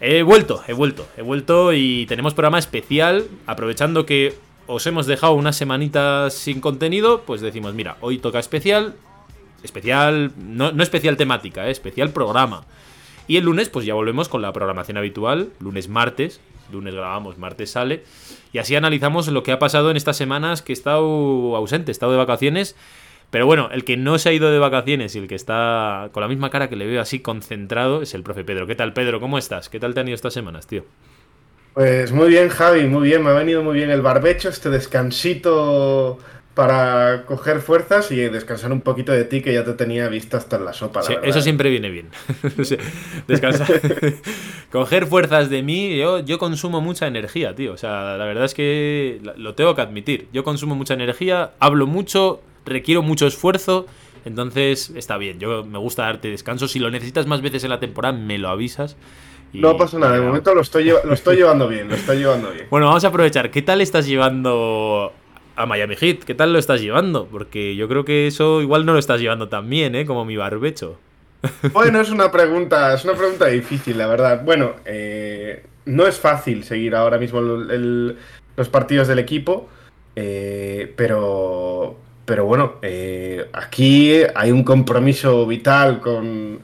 [0.00, 4.34] He vuelto, he vuelto, he vuelto y tenemos programa especial, aprovechando que
[4.66, 8.94] os hemos dejado unas semanitas sin contenido, pues decimos, mira, hoy toca especial,
[9.62, 12.64] especial, no, no especial temática, eh, especial programa.
[13.26, 16.40] Y el lunes, pues ya volvemos con la programación habitual, lunes, martes,
[16.72, 18.04] lunes grabamos, martes sale,
[18.52, 21.92] y así analizamos lo que ha pasado en estas semanas que he estado ausente, he
[21.92, 22.74] estado de vacaciones.
[23.30, 26.20] Pero bueno, el que no se ha ido de vacaciones y el que está con
[26.20, 28.66] la misma cara que le veo así concentrado es el profe Pedro.
[28.66, 29.20] ¿Qué tal, Pedro?
[29.20, 29.68] ¿Cómo estás?
[29.68, 30.84] ¿Qué tal te han ido estas semanas, tío?
[31.74, 33.22] Pues muy bien, Javi, muy bien.
[33.22, 36.18] Me ha venido muy bien el barbecho, este descansito
[36.54, 40.56] para coger fuerzas y descansar un poquito de ti, que ya te tenía visto hasta
[40.56, 41.04] en la sopa.
[41.04, 41.28] La Sí, verdad.
[41.30, 42.10] eso siempre viene bien.
[43.28, 43.80] Descansar.
[44.70, 47.72] Coger fuerzas de mí, yo, yo consumo mucha energía, tío.
[47.72, 50.28] O sea, la verdad es que lo tengo que admitir.
[50.32, 53.86] Yo consumo mucha energía, hablo mucho, requiero mucho esfuerzo.
[54.24, 56.68] Entonces está bien, yo me gusta darte descanso.
[56.68, 58.96] Si lo necesitas más veces en la temporada, me lo avisas.
[59.52, 62.50] y- No pasa nada, de momento lo estoy, lo estoy llevando bien, lo estoy llevando
[62.52, 62.66] bien.
[62.70, 63.50] Bueno, vamos a aprovechar.
[63.50, 65.12] ¿Qué tal estás llevando
[65.56, 66.18] a Miami Heat?
[66.24, 67.26] ¿Qué tal lo estás llevando?
[67.26, 70.06] Porque yo creo que eso igual no lo estás llevando tan bien, ¿eh?
[70.06, 70.98] Como mi barbecho.
[71.72, 74.42] Bueno, es una pregunta, es una pregunta difícil, la verdad.
[74.44, 78.16] Bueno, eh, no es fácil seguir ahora mismo el- el-
[78.56, 79.66] los partidos del equipo,
[80.16, 81.96] eh, pero,
[82.30, 86.60] pero bueno, eh, aquí hay un compromiso vital con,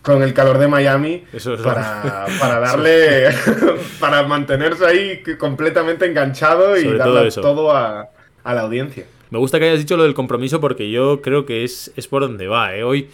[0.00, 3.28] con el calor de Miami Eso es para, para darle,
[4.00, 8.08] para mantenerse ahí completamente enganchado y Sobre todo darle todo a,
[8.44, 9.04] a la audiencia.
[9.28, 12.22] Me gusta que hayas dicho lo del compromiso porque yo creo que es, es por
[12.22, 12.82] donde va, ¿eh?
[12.82, 13.10] Hoy,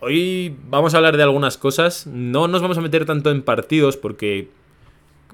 [0.00, 2.06] hoy vamos a hablar de algunas cosas.
[2.06, 4.50] No nos vamos a meter tanto en partidos porque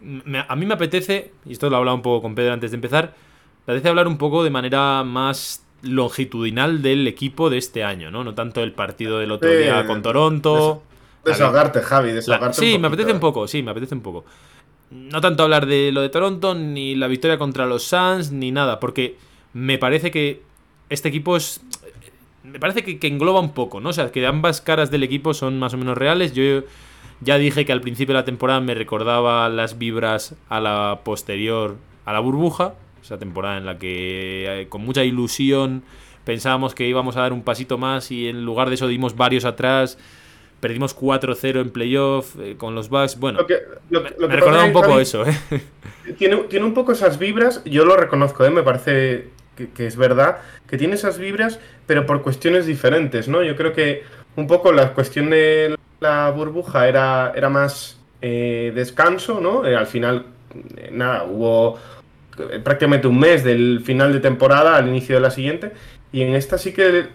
[0.00, 2.70] me- a mí me apetece, y esto lo he hablado un poco con Pedro antes
[2.70, 3.14] de empezar,
[3.66, 8.24] me apetece hablar un poco de manera más longitudinal del equipo de este año, ¿no?
[8.24, 10.82] No tanto el partido del otro Sí, día con Toronto.
[11.24, 12.58] Desahogarte, Javi, La- desahogarte.
[12.60, 14.24] sí, un me apetece un poco, sí, me apetece un poco.
[14.90, 18.78] No tanto hablar de lo de Toronto, ni la victoria contra los Suns, ni nada,
[18.78, 19.16] porque
[19.52, 20.42] me parece que
[20.88, 21.60] este equipo es...
[22.44, 23.88] Me parece que, que engloba un poco, ¿no?
[23.88, 26.32] O sea, que ambas caras del equipo son más o menos reales.
[26.32, 26.62] Yo
[27.20, 31.76] ya dije que al principio de la temporada me recordaba las vibras a la posterior,
[32.04, 32.74] a la burbuja,
[33.06, 35.82] esa temporada en la que eh, con mucha ilusión
[36.24, 39.44] pensábamos que íbamos a dar un pasito más y en lugar de eso dimos varios
[39.44, 39.98] atrás.
[40.60, 43.18] Perdimos 4-0 en playoff eh, con los Bucks.
[43.20, 43.58] Bueno, Lo que,
[43.90, 45.34] lo- me, lo me recordaba un poco Javi, eso, ¿eh?
[46.18, 48.50] Tiene, tiene un poco esas vibras, yo lo reconozco, ¿eh?
[48.50, 53.42] me parece que, que es verdad, que tiene esas vibras, pero por cuestiones diferentes, ¿no?
[53.42, 54.04] Yo creo que
[54.36, 59.62] un poco la cuestión de la burbuja era, era más eh, descanso, ¿no?
[59.62, 60.26] Al final,
[60.92, 61.76] nada, hubo
[62.62, 65.72] prácticamente un mes del final de temporada al inicio de la siguiente,
[66.12, 67.08] y en esta sí que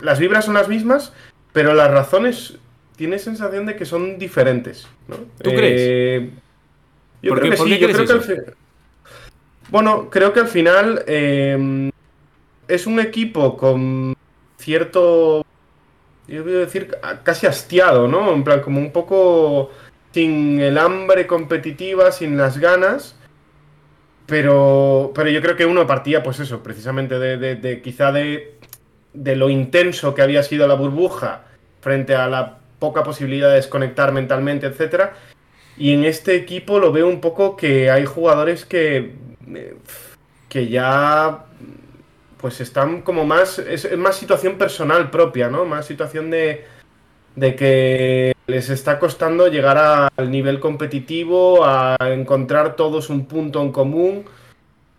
[0.00, 1.12] las vibras son las mismas,
[1.52, 2.58] pero las razones
[2.96, 5.16] tiene sensación de que son diferentes, ¿no?
[5.42, 5.80] ¿Tú crees?
[5.80, 6.30] Eh,
[7.22, 8.56] yo ¿Por creo que sí, yo crees creo que al
[9.70, 11.90] Bueno, creo que al final eh,
[12.68, 14.14] es un equipo con
[14.58, 15.44] cierto,
[16.28, 18.32] yo voy a decir, ca- casi hastiado, ¿no?
[18.32, 19.70] En plan, como un poco
[20.12, 23.16] sin el hambre competitiva, sin las ganas.
[24.30, 28.54] Pero, pero yo creo que uno partía, pues eso, precisamente de, de- quizá de,
[29.12, 31.42] de lo intenso que había sido la burbuja
[31.80, 35.14] frente a la poca posibilidad de desconectar mentalmente, etcétera.
[35.76, 39.14] Y en este equipo lo veo un poco que hay jugadores que,
[40.48, 41.44] que ya
[42.40, 45.64] pues están como más, es más situación personal propia, ¿no?
[45.64, 46.64] Más situación de,
[47.34, 53.62] de que les está costando llegar a- al nivel competitivo, a encontrar todos un punto
[53.62, 54.24] en común.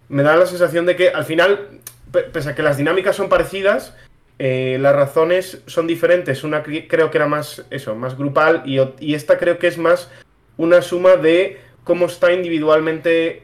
[0.09, 1.67] Me da la sensación de que al final,
[2.11, 3.95] pe- pese a que las dinámicas son parecidas,
[4.39, 6.43] eh, las razones son diferentes.
[6.43, 8.79] Una cre- creo que era más eso, más grupal y,
[9.13, 10.09] esta creo que es más
[10.57, 13.43] una suma de cómo está individualmente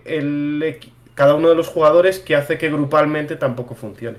[1.15, 4.17] cada uno de los jugadores que hace que grupalmente tampoco funcione.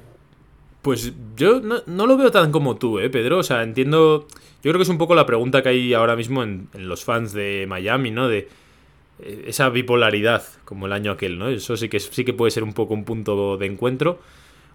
[0.89, 3.37] Pues yo no, lo veo tan como tú, ¿eh, Pedro?
[3.37, 4.27] O sea, entiendo.
[4.63, 7.05] Yo creo que es un poco la pregunta que hay ahora mismo en, en los
[7.05, 8.27] fans de Miami, ¿no?
[8.27, 8.49] De
[9.19, 11.51] eh, esa bipolaridad, como el año aquel, ¿no?
[11.51, 14.19] Eso sí que, sí que puede ser un poco un punto de encuentro.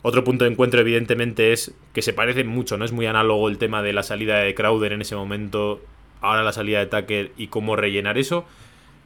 [0.03, 2.85] Otro punto de encuentro, evidentemente, es que se parecen mucho, ¿no?
[2.85, 5.81] Es muy análogo el tema de la salida de Crowder en ese momento,
[6.21, 8.45] ahora la salida de Tucker y cómo rellenar eso.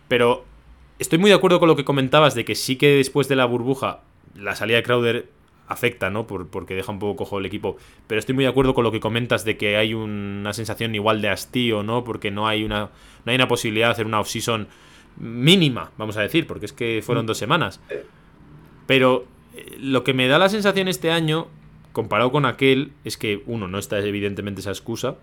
[0.10, 0.44] Pero
[1.00, 3.46] estoy muy de acuerdo con lo que comentabas de que sí que después de la
[3.46, 4.02] burbuja
[4.36, 5.37] la salida de Crowder
[5.68, 6.28] afecta, ¿no?
[6.28, 7.78] Por, porque deja un poco cojo el equipo.
[8.08, 11.22] Pero estoy muy de acuerdo con lo que comentas de que hay una sensación igual
[11.22, 12.04] de hastío, ¿no?
[12.04, 12.90] Porque no hay una,
[13.26, 14.68] no hay una posibilidad de hacer una off-season
[15.20, 17.28] mínima, vamos a decir, porque es que fueron mm.
[17.28, 17.82] dos semanas.
[18.86, 19.26] Pero
[19.56, 21.48] eh, lo que me da la sensación este año,
[21.92, 25.16] comparado con aquel, es que, uno, no está evidentemente esa excusa.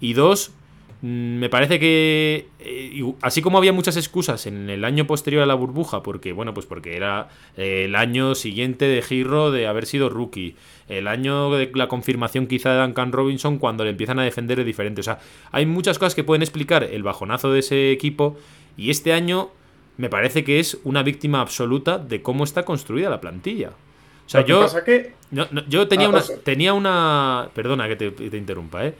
[0.00, 0.52] Y dos,
[1.00, 5.54] me parece que eh, así como había muchas excusas en el año posterior a la
[5.54, 10.08] burbuja, porque bueno, pues porque era eh, el año siguiente de Giro de haber sido
[10.08, 10.56] rookie,
[10.88, 14.64] el año de la confirmación quizá de Duncan Robinson cuando le empiezan a defender de
[14.64, 15.20] diferente, o sea,
[15.52, 18.36] hay muchas cosas que pueden explicar el bajonazo de ese equipo
[18.76, 19.50] y este año
[19.98, 23.70] me parece que es una víctima absoluta de cómo está construida la plantilla.
[24.26, 24.66] O sea, yo,
[25.68, 27.48] yo tenía, ah, una, tenía una...
[27.54, 28.94] Perdona que te, te interrumpa, ¿eh?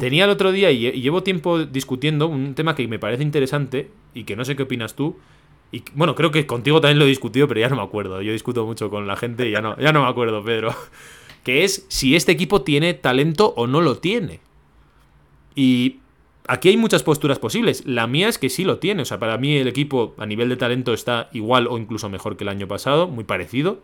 [0.00, 4.24] Tenía el otro día y, llevo tiempo discutiendo un tema que me parece interesante y
[4.24, 5.16] que no sé qué opinas tú.
[5.72, 8.22] Y bueno, creo que contigo también lo he discutido, pero ya no me acuerdo.
[8.22, 10.74] Yo discuto mucho con la gente y ya no, ya no me acuerdo, Pedro.
[11.44, 14.40] Que es si este equipo tiene talento o no lo tiene.
[15.54, 15.98] Y
[16.46, 17.84] aquí hay muchas posturas posibles.
[17.84, 19.02] La mía es que sí lo tiene.
[19.02, 22.38] O sea, para mí el equipo a nivel de talento está igual o incluso mejor
[22.38, 23.82] que el año pasado, muy parecido.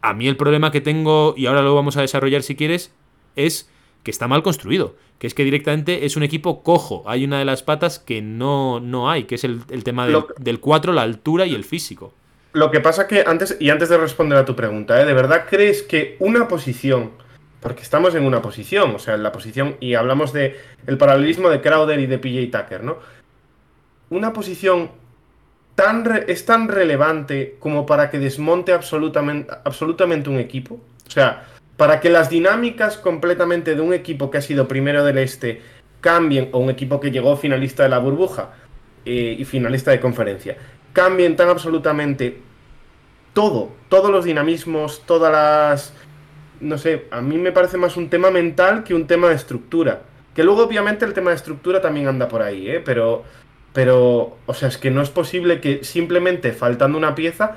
[0.00, 2.94] A mí el problema que tengo, y ahora lo vamos a desarrollar si quieres,
[3.36, 3.70] es
[4.02, 7.04] que está mal construido, que es que directamente es un equipo cojo.
[7.06, 10.92] Hay una de las patas que no, no hay, que es el, tema del, 4,
[10.92, 12.12] la altura y el físico.
[12.52, 15.06] Lo que pasa que antes, y antes de responder a tu pregunta, ¿eh?
[15.06, 17.12] ¿de verdad crees que una posición,
[17.60, 20.56] porque estamos en una posición, o sea, en la posición, y hablamos de
[20.86, 22.98] el paralelismo de Crowder y de PJ Tucker, ¿no?
[24.10, 24.90] Una posición
[25.74, 30.80] tan es tan relevante como para que desmonte absolutamente, absolutamente un equipo.
[31.06, 31.46] O sea,
[31.82, 35.62] para que las dinámicas completamente de un equipo que ha sido primero del este
[36.00, 38.50] cambien, o un equipo que llegó finalista de la burbuja
[39.04, 40.56] eh, y finalista de conferencia,
[40.92, 42.38] cambien tan absolutamente
[43.32, 45.92] todo, todos los dinamismos, todas las...
[46.60, 50.02] No sé, a mí me parece más un tema mental que un tema de estructura.
[50.36, 52.80] Que luego obviamente el tema de estructura también anda por ahí, ¿eh?
[52.84, 53.24] Pero,
[53.72, 57.56] pero, o sea, es que no es posible que simplemente faltando una pieza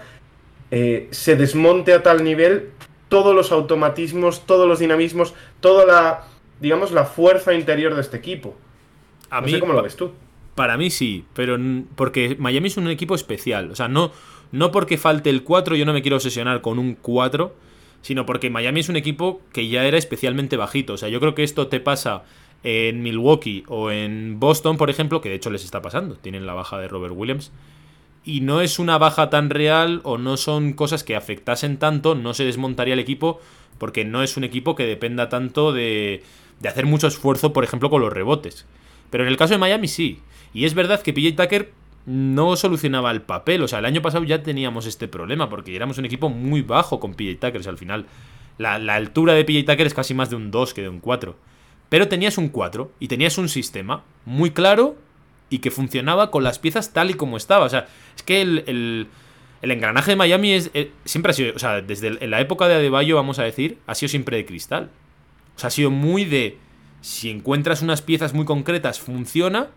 [0.72, 2.72] eh, se desmonte a tal nivel
[3.16, 6.28] todos los automatismos, todos los dinamismos, toda la,
[6.60, 8.54] digamos, la fuerza interior de este equipo.
[9.30, 10.12] A mí, cómo lo ves tú.
[10.54, 11.58] Para mí sí, pero
[11.96, 13.72] porque Miami es un equipo especial.
[13.72, 14.12] O sea, no,
[14.52, 17.56] no porque falte el 4, yo no me quiero obsesionar con un 4,
[18.02, 20.92] sino porque Miami es un equipo que ya era especialmente bajito.
[20.92, 22.24] O sea, yo creo que esto te pasa
[22.64, 26.16] en Milwaukee o en Boston, por ejemplo, que de hecho les está pasando.
[26.16, 27.54] Tienen la baja de Robert Williams
[28.26, 32.34] y no es una baja tan real o no son cosas que afectasen tanto, no
[32.34, 33.40] se desmontaría el equipo
[33.78, 36.24] porque no es un equipo que dependa tanto de,
[36.60, 38.66] de hacer mucho esfuerzo, por ejemplo, con los rebotes.
[39.10, 40.20] Pero en el caso de Miami sí.
[40.54, 41.72] Y es verdad que PJ Tucker
[42.06, 43.62] no solucionaba el papel.
[43.62, 47.00] O sea, el año pasado ya teníamos este problema porque éramos un equipo muy bajo
[47.00, 47.68] con PJ Tucker.
[47.68, 48.06] Al final
[48.58, 51.00] la, la altura de PJ Tucker es casi más de un 2 que de un
[51.00, 51.36] 4.
[51.90, 54.96] Pero tenías un 4 y tenías un sistema muy claro
[55.50, 57.66] y que funcionaba con las piezas tal y como estaba.
[57.66, 59.08] O sea, es que el,
[59.62, 63.16] engranaje de Miami es, eh, siempre ha sido, o sea, desde la época de Adebayo,
[63.16, 64.90] vamos a decir, ha sido siempre de cristal.
[65.56, 66.58] O sea, ha sido muy de,
[67.02, 69.70] si encuentras unas piezas muy concretas, funciona,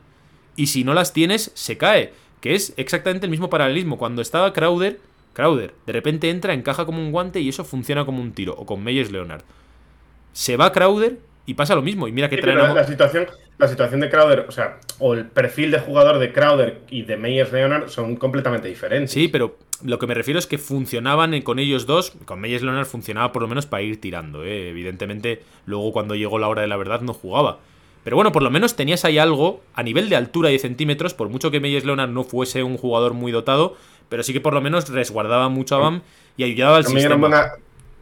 [0.56, 2.12] y si no las tienes, se cae.
[2.40, 3.98] Que es exactamente el mismo paralelismo.
[3.98, 5.00] Cuando estaba Crowder,
[5.32, 8.54] Crowder, de repente entra, encaja como un guante y eso funciona como un tiro.
[8.56, 9.42] O con Meyers Leonard.
[10.32, 11.18] Se va Crowder
[11.48, 12.06] y pasa lo mismo.
[12.06, 13.26] Y mira que la, situación,
[13.56, 17.16] la situación de Crowder, o sea, o el perfil de jugador de Crowder y de
[17.16, 19.12] Meyers Leonard son completamente diferentes.
[19.12, 22.12] Sí, pero lo que me refiero es que funcionaban con ellos dos.
[22.26, 24.44] Con Meyers Leonard funcionaba por lo menos para ir tirando.
[24.44, 24.68] ¿eh?
[24.68, 27.60] Evidentemente, luego cuando llegó la hora de la verdad no jugaba.
[28.04, 31.14] Pero bueno, por lo menos tenías ahí algo a nivel de altura y de centímetros,
[31.14, 33.74] por mucho que Meyers Leonard no fuese un jugador muy dotado,
[34.10, 36.02] pero sí que por lo menos resguardaba mucho a Bam
[36.36, 37.54] y ayudaba al sistema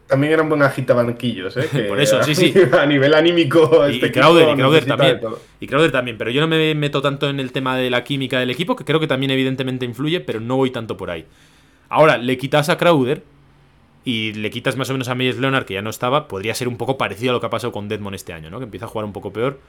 [0.07, 1.85] también era un buen agitabanquillos, ¿eh?
[1.87, 2.53] Por eso, sí, sí.
[2.79, 3.87] A nivel anímico.
[3.89, 5.19] Y, este Crowder, y Crowder también.
[5.59, 6.17] Y Crowder también.
[6.17, 8.85] Pero yo no me meto tanto en el tema de la química del equipo, que
[8.85, 11.25] creo que también evidentemente influye, pero no voy tanto por ahí.
[11.89, 13.23] Ahora, le quitas a Crowder
[14.03, 16.67] y le quitas más o menos a Meyers Leonard, que ya no estaba, podría ser
[16.67, 18.59] un poco parecido a lo que ha pasado con Deadmon este año, ¿no?
[18.59, 19.59] Que empieza a jugar un poco peor.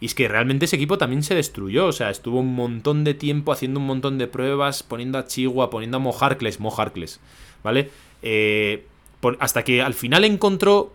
[0.00, 1.86] Y es que realmente ese equipo también se destruyó.
[1.86, 5.70] O sea, estuvo un montón de tiempo haciendo un montón de pruebas, poniendo a Chihuahua,
[5.70, 7.20] poniendo a Mojarcles, Mojarcles,
[7.62, 7.88] ¿vale?
[8.20, 8.84] Eh,
[9.38, 10.92] hasta que al final encontró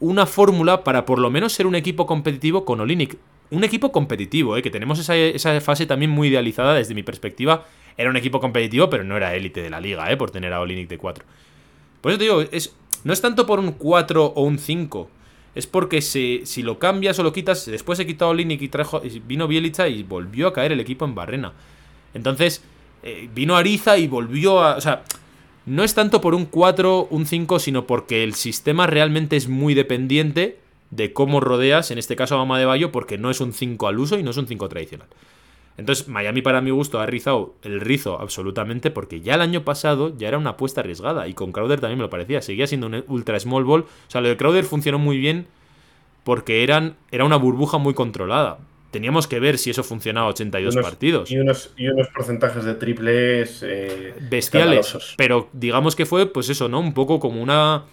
[0.00, 3.16] una fórmula para por lo menos ser un equipo competitivo con Olinic.
[3.50, 4.62] Un equipo competitivo, ¿eh?
[4.62, 7.66] que tenemos esa, fase también muy idealizada desde mi perspectiva.
[7.96, 10.16] Era un equipo competitivo, pero no era élite de la liga, ¿eh?
[10.16, 11.24] por tener a Olinic de 4.
[12.00, 12.42] Por eso te digo,
[13.04, 15.10] no es tanto por un 4 o un 5.
[15.54, 19.48] Es porque si, lo cambias o lo quitas, después he quitado Olinic y trajo, vino
[19.48, 21.52] Bielica y volvió a caer el equipo en barrena.
[22.14, 22.62] Entonces,
[23.02, 24.76] eh, vino Ariza y volvió a.
[24.76, 25.02] O sea,
[25.70, 29.74] no es tanto por un 4, un 5, sino porque el sistema realmente es muy
[29.74, 30.58] dependiente
[30.90, 34.00] de cómo rodeas, en este caso a de Bayo, porque no es un 5 al
[34.00, 35.06] uso y no es un 5 tradicional.
[35.76, 40.12] Entonces, Miami para mi gusto ha rizado el rizo absolutamente porque ya el año pasado
[40.18, 43.04] ya era una apuesta arriesgada y con Crowder también me lo parecía, seguía siendo un
[43.06, 43.82] ultra small ball.
[43.82, 45.46] O sea, lo de Crowder funcionó muy bien
[46.24, 48.58] porque eran, era una burbuja muy controlada.
[48.90, 51.30] Teníamos que ver si eso funcionaba 82 partidos.
[51.30, 55.14] Y unos, y unos porcentajes de triples eh, bestiales.
[55.16, 56.80] Pero digamos que fue, pues eso, ¿no?
[56.80, 57.84] Un poco como una,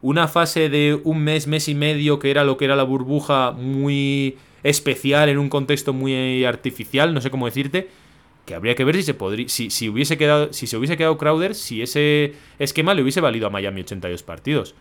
[0.00, 3.50] una fase de un mes, mes y medio, que era lo que era la burbuja
[3.50, 7.88] muy especial en un contexto muy artificial, no sé cómo decirte,
[8.44, 11.18] que habría que ver si se podría si, si, hubiese quedado si se hubiese quedado
[11.18, 14.74] Crowder, si ese esquema le hubiese valido a Miami 82 partidos.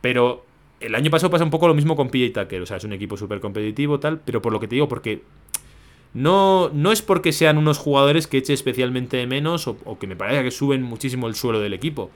[0.00, 0.44] Pero
[0.82, 2.92] el año pasado pasa un poco lo mismo con PJ Tucker, o sea, es un
[2.92, 5.22] equipo súper competitivo tal, pero por lo que te digo, porque
[6.14, 10.06] no, no es porque sean unos jugadores que eche especialmente de menos o, o que
[10.06, 12.10] me parezca que suben muchísimo el suelo del equipo.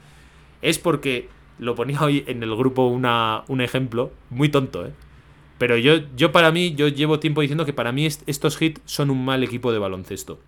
[0.61, 4.91] Es porque lo ponía hoy en el grupo una, un ejemplo, muy tonto, ¿eh?
[5.57, 9.09] Pero yo, yo para mí, yo llevo tiempo diciendo que para mí estos hits son
[9.09, 10.39] un mal equipo de baloncesto.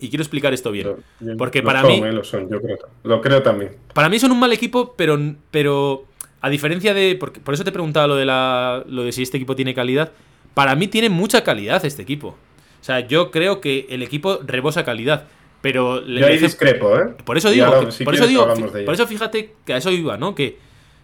[0.00, 0.96] Y quiero explicar esto bien.
[1.38, 1.94] porque para mí.
[1.94, 3.76] Eh, lo, son, yo creo, lo creo también.
[3.94, 5.18] Para mí son un mal equipo, pero.
[5.50, 6.04] pero
[6.44, 7.16] a diferencia de.
[7.18, 10.12] Porque, por eso te preguntaba lo de, la, lo de si este equipo tiene calidad.
[10.52, 12.28] Para mí tiene mucha calidad este equipo.
[12.28, 15.24] O sea, yo creo que el equipo rebosa calidad.
[15.62, 16.06] Pero.
[16.06, 17.14] Yo ahí discrepo, ¿eh?
[17.24, 17.70] Por eso digo.
[18.04, 18.46] por eso digo.
[18.84, 20.34] Por eso fíjate que a eso iba, ¿no?
[20.34, 20.58] Que,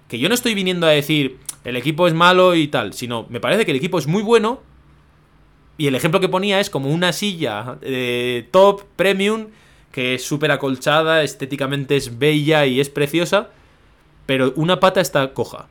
[0.08, 3.40] que yo no estoy viniendo a decir el equipo es malo y tal, sino me
[3.40, 4.60] parece que el equipo es muy bueno.
[5.78, 9.46] Y el ejemplo que ponía es como una silla de top premium
[9.90, 13.48] que es súper acolchada, estéticamente es bella y es preciosa,
[14.30, 15.66] pero una pata está coja.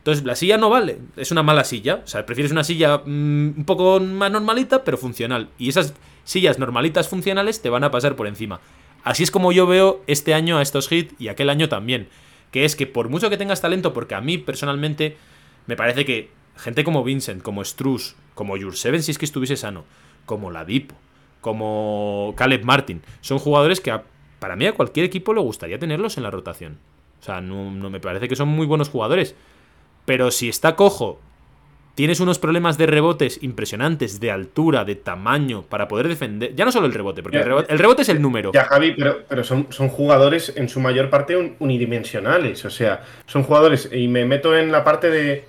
[0.00, 2.02] Entonces la silla no vale, es una mala silla.
[2.04, 5.48] O sea, prefieres una silla mm, un poco más normalita, pero funcional.
[5.56, 5.94] Y esas
[6.24, 8.60] sillas normalitas funcionales te van a pasar por encima.
[9.02, 12.08] Así es como yo veo este año a estos hits y aquel año también
[12.50, 15.16] que es que por mucho que tengas talento, porque a mí personalmente
[15.66, 19.86] me parece que gente como Vincent, como Struz, como Jurseven, si es que estuviese sano,
[20.26, 20.94] como Ladipo,
[21.40, 23.98] como Caleb Martin, son jugadores que
[24.38, 26.76] para mí a cualquier equipo le gustaría tenerlos en la rotación.
[27.20, 29.34] O sea, no, no me parece que son muy buenos jugadores.
[30.06, 31.20] Pero si está cojo
[32.00, 36.54] tienes unos problemas de rebotes impresionantes, de altura, de tamaño, para poder defender.
[36.54, 38.52] Ya no solo el rebote, porque el, rebote, es el número.
[38.54, 42.64] Ya, Javi, pero, pero son, son jugadores en su mayor parte unidimensionales.
[42.64, 43.90] O sea, son jugadores.
[43.92, 45.44] Y me meto en la parte de.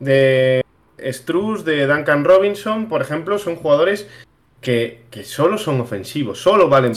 [0.00, 0.62] de
[1.12, 4.06] Struz, de Duncan Robinson, por ejemplo, son jugadores
[4.60, 6.92] que, que, solo son ofensivos, solo valen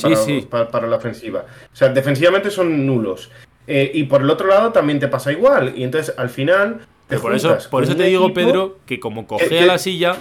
[0.50, 1.46] para, Para, la ofensiva.
[1.72, 3.32] O sea, defensivamente son nulos.
[3.68, 5.74] Eh, y por el otro lado también te pasa igual.
[5.76, 6.88] Y entonces, al final,
[7.22, 10.16] por eso, por eso te digo, Pedro, que como cogea la silla,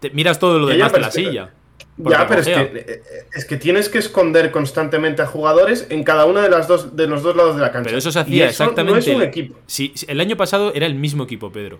[0.00, 1.50] te miras todo lo demás de la silla.
[1.96, 3.02] Ya, pero es que, eh,
[3.34, 7.06] es que, tienes que esconder constantemente a jugadores en cada uno de, las dos, de
[7.06, 7.86] los dos lados de la cancha.
[7.86, 9.12] Pero eso se hacía exactamente.
[9.12, 9.60] No un equipo.
[9.66, 11.78] Si, el año pasado era el mismo equipo, Pedro.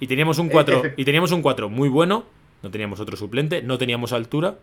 [0.00, 2.24] Y teníamos un 4 y teníamos un 4 muy bueno,
[2.62, 4.56] no teníamos otro suplente, no teníamos altura.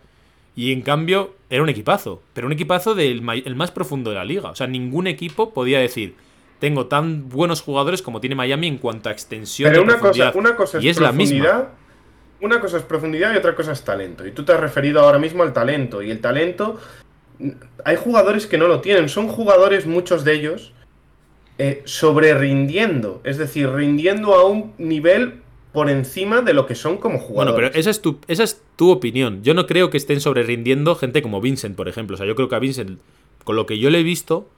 [0.56, 4.26] Y en cambio era un equipazo, pero un equipazo del el más profundo de la
[4.26, 4.50] liga.
[4.50, 6.16] O sea, ningún equipo podía decir,
[6.60, 9.72] tengo tan buenos jugadores como tiene Miami en cuanto a extensión.
[9.72, 11.70] Pero una, cosa, una cosa es, profundidad,
[12.42, 14.28] Una cosa es profundidad y otra cosa es talento.
[14.28, 16.02] Y tú te has referido ahora mismo al talento.
[16.02, 16.78] Y el talento.
[17.86, 19.08] Hay jugadores que no lo tienen.
[19.08, 20.74] Son jugadores, muchos de ellos,
[21.58, 23.22] eh, sobre rindiendo.
[23.24, 27.54] Es decir, rindiendo a un nivel por encima de lo que son como jugadores.
[27.54, 29.44] Bueno, pero esa es tu, esa es tu opinión.
[29.44, 32.16] Yo no creo que estén sobre rindiendo gente como Vincent, por ejemplo.
[32.16, 33.00] O sea, yo creo que a Vincent,
[33.44, 34.50] con lo que yo le he visto,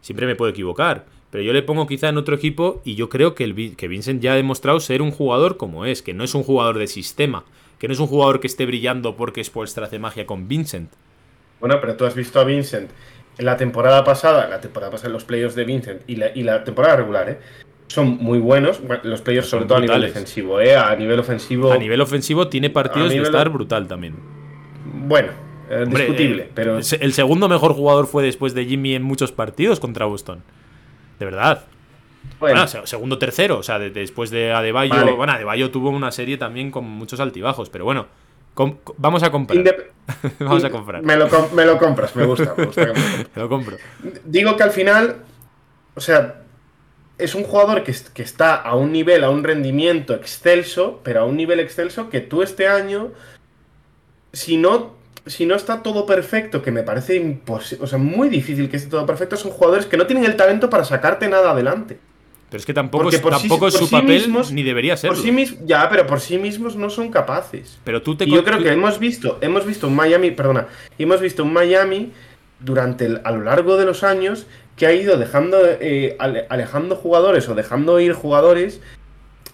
[0.00, 1.06] siempre me puedo equivocar.
[1.30, 4.22] Pero yo le pongo quizá en otro equipo y yo creo que, el, que Vincent
[4.22, 7.44] ya ha demostrado ser un jugador como es, que no es un jugador de sistema,
[7.80, 10.92] que no es un jugador que esté brillando porque Spoelstra hace magia con Vincent.
[11.58, 12.88] Bueno, pero tú has visto a Vincent
[13.36, 16.62] en la temporada pasada, la temporada pasada los playoffs de Vincent y la, y la
[16.62, 17.38] temporada regular, ¿eh?
[17.88, 18.80] Son muy buenos.
[19.02, 20.76] Los playoffs, sobre todo a nivel defensivo, ¿eh?
[20.76, 21.72] A nivel ofensivo.
[21.72, 24.16] A nivel ofensivo tiene partidos de estar brutal también.
[24.84, 25.32] Bueno,
[25.70, 26.78] eh, discutible, eh, pero.
[26.78, 30.42] El segundo mejor jugador fue después de Jimmy en muchos partidos contra Boston.
[31.18, 31.64] De verdad.
[32.40, 33.58] Bueno, segundo, tercero.
[33.58, 35.16] O sea, después de Adebayo.
[35.16, 38.06] Bueno, Adebayo tuvo una serie también con muchos altibajos, pero bueno.
[38.96, 39.62] vamos a comprar.
[40.40, 41.02] vamos a comprar.
[41.02, 41.28] Me lo,
[41.78, 42.54] compras, me gusta.
[42.56, 42.86] Me, gusta
[43.34, 43.76] me lo compro.
[44.24, 45.16] Digo que al final.
[45.96, 46.43] O sea,
[47.18, 51.24] es un jugador que, que, está a un nivel, a un rendimiento excelso, pero a
[51.24, 53.12] un nivel excelso que tú este año,
[54.32, 54.94] si no
[55.26, 58.90] si no está todo perfecto, que me parece imposible, o sea, muy difícil que esté
[58.90, 61.98] todo perfecto, son jugadores que no tienen el talento para sacarte nada adelante.
[62.50, 65.14] Pero es que tampoco, es, sí- tampoco es su sí papel mismos- ni debería serlo.
[65.16, 67.78] Por sí mis- ya, pero por sí mismos no son capaces.
[67.84, 70.66] Pero tú te Y yo creo que hemos visto, hemos visto un Miami, perdona,
[70.98, 72.12] hemos visto un Miami
[72.60, 76.96] durante el- a lo largo de los años que ha ido dejando, eh, ale- alejando
[76.96, 78.80] jugadores o dejando ir jugadores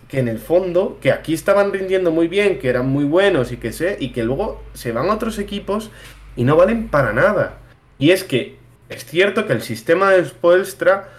[0.09, 3.59] que en el fondo, que aquí estaban rindiendo muy bien, que eran muy buenos y
[3.59, 5.91] que sé, y que luego se van a otros equipos
[6.37, 7.59] y no valen para nada.
[7.99, 8.57] Y es que
[8.89, 11.11] es cierto que el sistema de Spoelstra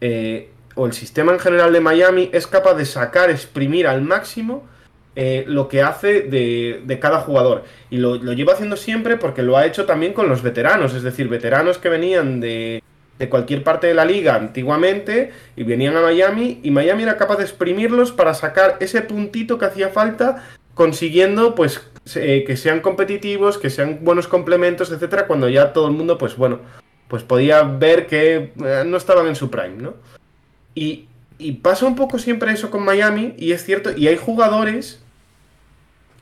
[0.00, 4.64] eh, o el sistema en general de Miami es capaz de sacar, exprimir al máximo
[5.16, 7.64] eh, lo que hace de, de cada jugador.
[7.90, 11.02] Y lo, lo lleva haciendo siempre porque lo ha hecho también con los veteranos, es
[11.02, 12.82] decir, veteranos que venían de,
[13.18, 17.36] de cualquier parte de la liga antiguamente y venían a Miami y Miami era capaz
[17.36, 20.44] de exprimirlos para sacar ese puntito que hacía falta
[20.74, 25.94] consiguiendo pues se- que sean competitivos, que sean buenos complementos, etcétera, cuando ya todo el
[25.94, 26.60] mundo pues bueno,
[27.08, 29.94] pues podía ver que eh, no estaban en su prime, ¿no?
[30.74, 31.06] Y,
[31.38, 35.00] y pasa un poco siempre eso con Miami, y es cierto, y hay jugadores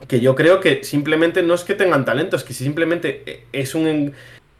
[0.07, 3.75] que yo creo que simplemente no es que tengan talento, es que simplemente eh, es
[3.75, 4.13] un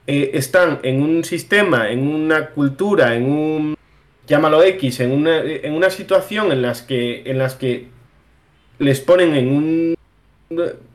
[0.08, 3.78] eh, están en un sistema, en una cultura, en un
[4.26, 7.88] llámalo X, en una, en una situación en las que en las que
[8.80, 9.96] les ponen en un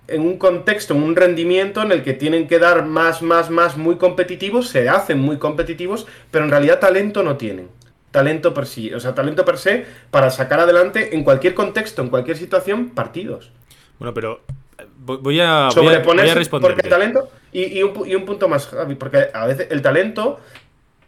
[0.08, 3.76] en un contexto, en un rendimiento en el que tienen que dar más, más, más
[3.76, 7.68] muy competitivos, se hacen muy competitivos, pero en realidad talento no tienen.
[8.10, 12.08] Talento per sí, o sea, talento per se para sacar adelante en cualquier contexto, en
[12.08, 13.50] cualquier situación, partidos.
[13.98, 14.42] Bueno, pero
[15.04, 16.74] voy voy a, voy a, Sobreponerse, voy a responderte.
[16.82, 19.82] porque el talento, y, y un, y un punto más, Javi, porque a veces el
[19.82, 20.40] talento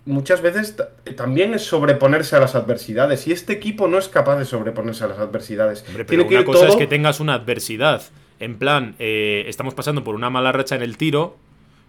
[0.07, 4.37] muchas veces ta- también es sobreponerse a las adversidades, y este equipo no es capaz
[4.37, 5.85] de sobreponerse a las adversidades.
[5.89, 8.03] Hombre, pero Tiene que una ir cosa es que tengas una adversidad.
[8.41, 11.37] En plan, eh, estamos pasando por una mala racha en el tiro.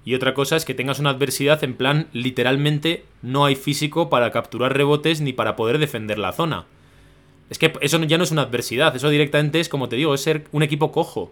[0.08, 4.30] Y otra cosa es que tengas una adversidad en plan, literalmente no hay físico para
[4.32, 6.66] capturar rebotes ni para poder defender la zona.
[7.50, 10.22] Es que eso ya no es una adversidad, eso directamente es, como te digo, es
[10.22, 11.32] ser un equipo cojo.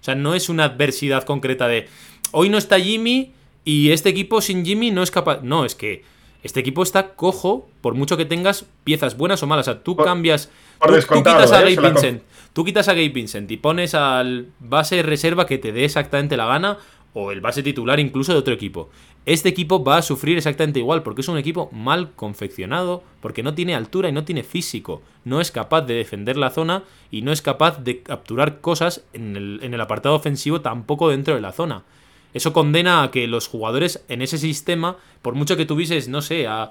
[0.00, 1.88] O sea, no es una adversidad concreta de
[2.32, 3.32] hoy no está Jimmy
[3.64, 5.40] y este equipo sin Jimmy no es capaz.
[5.42, 6.04] No, es que
[6.42, 9.68] este equipo está cojo por mucho que tengas piezas buenas o malas.
[9.68, 10.50] O sea, tú Por- cambias.
[10.78, 11.76] por tú, quitas a ¿eh?
[11.76, 12.22] Vincent.
[12.52, 16.46] Tú quitas a Gabe Vincent y pones al base reserva que te dé exactamente la
[16.46, 16.78] gana
[17.12, 18.90] o el base titular incluso de otro equipo.
[19.26, 23.54] Este equipo va a sufrir exactamente igual porque es un equipo mal confeccionado, porque no
[23.54, 27.30] tiene altura y no tiene físico, no es capaz de defender la zona y no
[27.30, 31.84] es capaz de capturar cosas en el, apartado ofensivo tampoco dentro de la zona.
[32.32, 36.46] Eso condena a que los jugadores en ese sistema, por mucho que tuvieses, no sé,
[36.46, 36.70] a,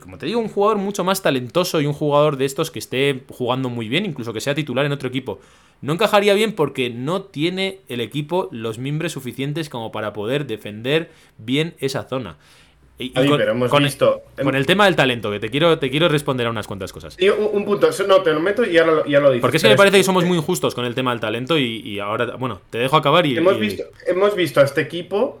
[0.00, 3.22] como te digo, un jugador mucho más talentoso y un jugador de estos que esté
[3.28, 5.40] jugando muy bien, incluso que sea titular en otro equipo,
[5.82, 11.10] no encajaría bien porque no tiene el equipo los mimbres suficientes como para poder defender
[11.38, 12.36] bien esa zona.
[12.96, 15.78] Y, y Javi, pero hemos con- visto- con el tema del talento, que te quiero,
[15.80, 17.16] te quiero responder a unas cuantas cosas.
[17.20, 19.40] Y un, un punto, no, te lo meto y ya lo, ya lo dices.
[19.42, 21.80] Porque es que me parece que somos muy injustos con el tema del talento y,
[21.80, 23.36] y ahora, bueno, te dejo acabar y...
[23.36, 25.40] Hemos visto, hemos visto a este equipo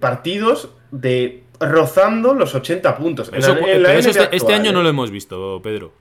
[0.00, 3.28] partidos de rozando los 80 puntos.
[3.28, 4.72] En Eso- la- en la pero eso NBA este, este año ¿eh?
[4.72, 5.92] no lo hemos visto, Pedro.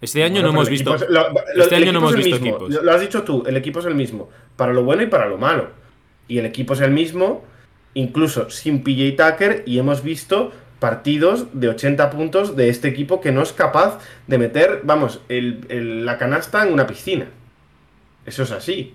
[0.00, 0.94] Este año Bueno, no hemos visto.
[0.96, 2.46] es- lo- lo- este año no hemos visto mismo.
[2.48, 2.70] equipos.
[2.74, 4.28] Lo, lo has dicho tú, el equipo es el mismo.
[4.56, 5.68] Para lo bueno y para lo malo.
[6.28, 7.44] Y el equipo es el mismo,
[7.94, 13.32] incluso sin PJ Tucker, y hemos visto partidos de 80 puntos de este equipo que
[13.32, 17.26] no es capaz de meter, vamos, el- el- la canasta en una piscina.
[18.26, 18.92] Eso es así.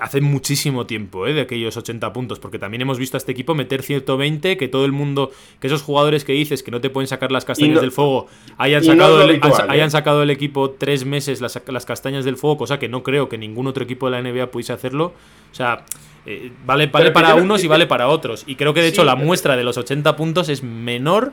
[0.00, 1.32] Hace muchísimo tiempo, ¿eh?
[1.32, 4.84] De aquellos 80 puntos, porque también hemos visto a este equipo meter 120, que todo
[4.84, 7.80] el mundo, que esos jugadores que dices que no te pueden sacar las castañas no-
[7.82, 8.26] del fuego,
[8.58, 9.72] hayan no sacado, lo el, habitual, ¿eh?
[9.72, 13.28] hayan sacado el equipo tres meses las, las castañas del fuego, cosa que no creo
[13.28, 15.14] que ningún otro equipo de la NBA pudiese hacerlo.
[15.52, 15.84] O sea,
[16.26, 18.44] eh, vale, vale para no- unos y vale para otros.
[18.46, 21.32] Y creo que de hecho la pero- muestra de los 80 puntos es menor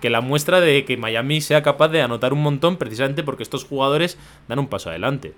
[0.00, 3.64] que la muestra de que Miami sea capaz de anotar un montón precisamente porque estos
[3.64, 4.16] jugadores
[4.48, 5.34] dan un paso adelante.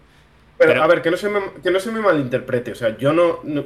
[0.62, 2.72] Pero, Pero- a ver, que no, se me, que no se me malinterprete.
[2.72, 3.40] O sea, yo no.
[3.44, 3.64] no-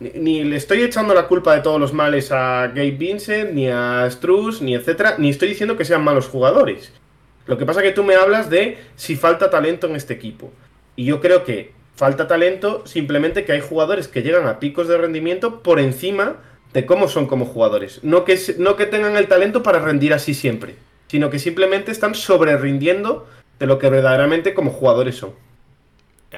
[0.00, 3.68] ni, ni le estoy echando la culpa de todos los males a Gabe Vincent, ni
[3.68, 5.14] a Struz, ni etcétera.
[5.18, 6.92] Ni estoy diciendo que sean malos jugadores.
[7.46, 10.50] Lo que pasa es que tú me hablas de si falta talento en este equipo.
[10.96, 14.98] Y yo creo que falta talento simplemente que hay jugadores que llegan a picos de
[14.98, 16.36] rendimiento por encima
[16.72, 18.00] de cómo son como jugadores.
[18.02, 20.74] No que, no que tengan el talento para rendir así siempre,
[21.06, 23.28] sino que simplemente están sobre rindiendo
[23.60, 25.34] de lo que verdaderamente como jugadores son.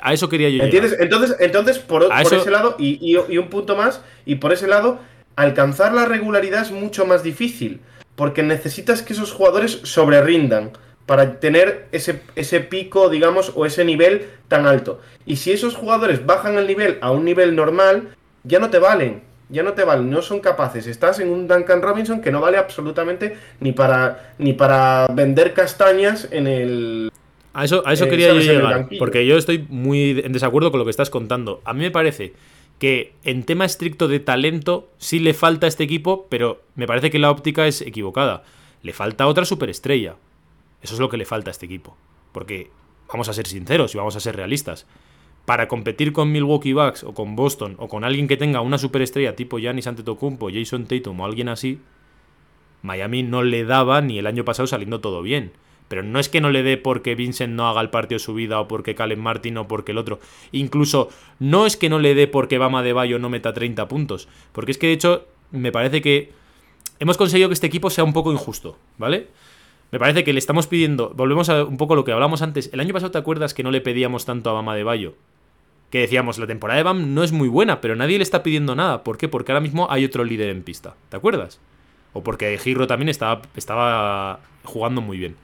[0.03, 0.67] A eso quería yo llegar.
[0.67, 0.97] ¿Entiendes?
[1.01, 4.37] Entonces, entonces por, A por eso- ese lado, y, y- y un punto más, y
[4.37, 4.99] por ese lado,
[5.37, 7.81] alcanzar la regularidad es mucho más difícil,
[8.15, 10.71] porque necesitas que esos jugadores sobrerindan
[11.05, 15.01] para tener ese, ese pico, digamos, o ese nivel tan alto.
[15.25, 18.09] Y si esos jugadores bajan el nivel a un nivel normal,
[18.43, 20.87] ya no te valen, ya no te valen, no son capaces.
[20.89, 26.27] Estás en un Duncan Robinson que no vale absolutamente ni para, ni para vender castañas
[26.33, 27.13] en el...
[27.57, 30.79] A eso, a eso Eh, quería yo llegar, porque yo estoy muy en desacuerdo con
[30.79, 31.63] lo que estás contando.
[31.65, 32.35] A mí me parece
[32.79, 37.11] que en tema estricto de talento sí le falta a este equipo, pero me parece
[37.11, 38.45] que la óptica es equivocada.
[38.83, 40.17] Le falta otra superestrella.
[40.83, 41.97] Eso es lo que le falta a este equipo.
[42.33, 42.71] Porque
[43.09, 44.87] vamos a ser sinceros y vamos a ser realistas.
[45.47, 49.35] Para competir con Milwaukee Bucks o con Boston o con alguien que tenga una superestrella
[49.35, 51.79] tipo Giannis Antetokounmpo, Jason Tatum o alguien así,
[52.83, 55.53] Miami no le daba ni el año pasado saliendo todo bien.
[55.89, 58.59] Pero no es que no le dé porque Vincent no haga el partido su vida
[58.61, 60.19] o porque Calen Martin o porque el otro.
[60.53, 64.29] Incluso no es que no le dé porque Bama de Bayo no meta 30 puntos.
[64.53, 66.33] Porque es que de hecho me parece que
[66.99, 69.29] hemos conseguido que este equipo sea un poco injusto, ¿vale?
[69.93, 72.71] Me parece que le estamos pidiendo, volvemos a un poco lo que hablamos antes.
[72.73, 75.15] El año pasado te acuerdas que no le pedíamos tanto a Bama de Bayo.
[75.91, 78.75] Que decíamos, la temporada de Bam no es muy buena, pero nadie le está pidiendo
[78.75, 79.05] nada.
[79.05, 79.29] ¿Por qué?
[79.29, 80.97] Porque ahora mismo hay otro líder en pista.
[81.09, 81.61] ¿Te acuerdas?
[82.13, 85.37] O porque Giro también estaba, estaba jugando muy bien.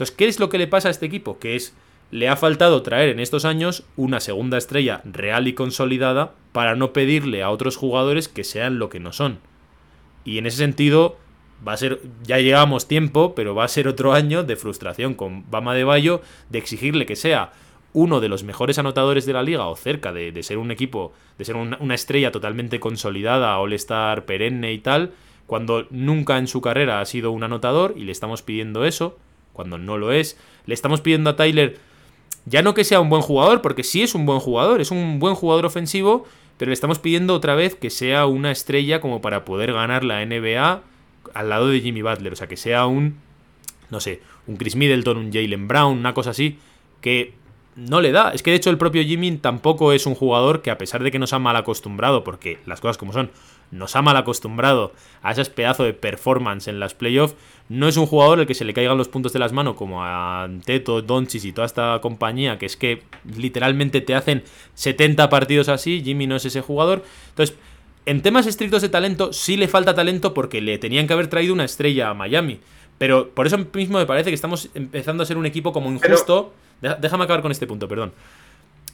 [0.00, 1.38] Entonces, ¿qué es lo que le pasa a este equipo?
[1.38, 1.76] Que es,
[2.10, 6.94] le ha faltado traer en estos años una segunda estrella real y consolidada para no
[6.94, 9.40] pedirle a otros jugadores que sean lo que no son.
[10.24, 11.18] Y en ese sentido,
[11.68, 15.50] va a ser, ya llevamos tiempo, pero va a ser otro año de frustración con
[15.50, 17.52] Bama de Bayo, de exigirle que sea
[17.92, 21.12] uno de los mejores anotadores de la liga o cerca de, de ser un equipo,
[21.36, 25.12] de ser una, estrella totalmente consolidada, all-star perenne y tal,
[25.46, 29.18] cuando nunca en su carrera ha sido un anotador y le estamos pidiendo eso,
[29.52, 30.36] cuando no lo es.
[30.66, 31.78] Le estamos pidiendo a Tyler
[32.46, 35.18] ya no que sea un buen jugador, porque sí es un buen jugador, es un
[35.18, 39.44] buen jugador ofensivo, pero le estamos pidiendo otra vez que sea una estrella como para
[39.44, 40.82] poder ganar la NBA
[41.34, 43.16] al lado de Jimmy Butler, o sea, que sea un,
[43.90, 46.58] no sé, un Chris Middleton, un Jalen Brown, una cosa así,
[47.00, 47.34] que
[47.76, 48.32] no le da.
[48.32, 51.10] Es que de hecho el propio Jimmy tampoco es un jugador que a pesar de
[51.10, 53.30] que nos ha mal acostumbrado, porque las cosas como son,
[53.70, 57.36] nos ha mal acostumbrado a ese pedazo de performance en las playoffs,
[57.70, 60.02] no es un jugador el que se le caigan los puntos de las manos como
[60.02, 63.04] a Teto, Doncic y toda esta compañía, que es que
[63.36, 64.42] literalmente te hacen
[64.74, 67.04] 70 partidos así, Jimmy no es ese jugador.
[67.28, 67.56] Entonces,
[68.06, 71.54] en temas estrictos de talento, sí le falta talento porque le tenían que haber traído
[71.54, 72.58] una estrella a Miami.
[72.98, 76.52] Pero por eso mismo me parece que estamos empezando a ser un equipo como injusto.
[76.80, 78.12] Déjame acabar con este punto, perdón.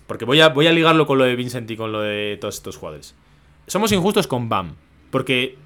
[0.07, 2.57] Porque voy a, voy a ligarlo con lo de Vincent y con lo de todos
[2.57, 3.15] estos jugadores.
[3.67, 4.75] Somos injustos con Bam.
[5.11, 5.57] Porque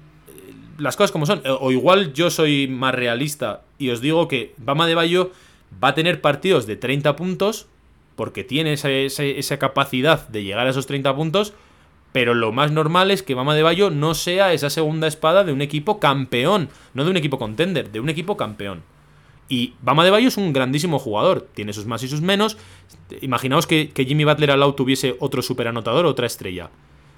[0.81, 1.41] las cosas como son.
[1.47, 5.31] O o igual yo soy más realista y os digo que Bama de Bayo
[5.83, 7.67] va a tener partidos de 30 puntos
[8.15, 11.53] porque tiene esa, esa- esa capacidad de llegar a esos 30 puntos.
[12.13, 15.53] Pero lo más normal es que Bama de Bayo no sea esa segunda espada de
[15.53, 16.67] un equipo campeón.
[16.93, 18.83] No de un equipo contender, de un equipo campeón.
[19.47, 21.47] Y Bama de Bayo es un grandísimo jugador.
[21.53, 22.57] Tiene sus más y sus menos.
[23.21, 26.69] Imaginaos que, que Jimmy Butler al lado tuviese otro superanotador, otra estrella.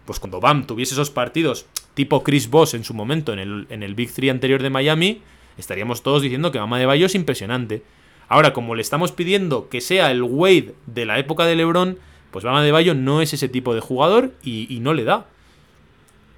[0.06, 3.84] Pues cuando Bam tuviese esos partidos tipo Chris Boss en su momento en el, en
[3.84, 5.22] el Big 3 anterior de Miami,
[5.58, 7.84] estaríamos todos diciendo que Bama de Bayo es impresionante.
[8.28, 11.98] Ahora, como le estamos pidiendo que sea el Wade de la época de LeBron,
[12.32, 15.28] pues Bama de Bayo no es ese tipo de jugador y, no le da.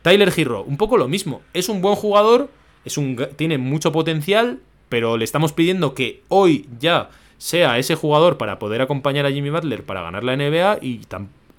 [0.02, 1.42] Tyler Hero, un poco lo mismo.
[1.54, 2.50] Es un buen jugador,
[2.84, 8.38] es un, tiene mucho potencial, pero le estamos pidiendo que hoy ya sea ese jugador
[8.38, 11.02] para poder acompañar a Jimmy Butler para ganar la NBA y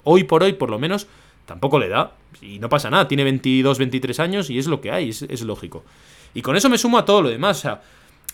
[0.03, 1.07] hoy por hoy, por lo menos,
[1.47, 2.11] tampoco le da.
[2.41, 5.83] Y no pasa nada, tiene 22, 23 años y es lo que hay, es, lógico.
[6.35, 7.57] Y con eso me sumo a todo lo demás.
[7.57, 7.81] O sea,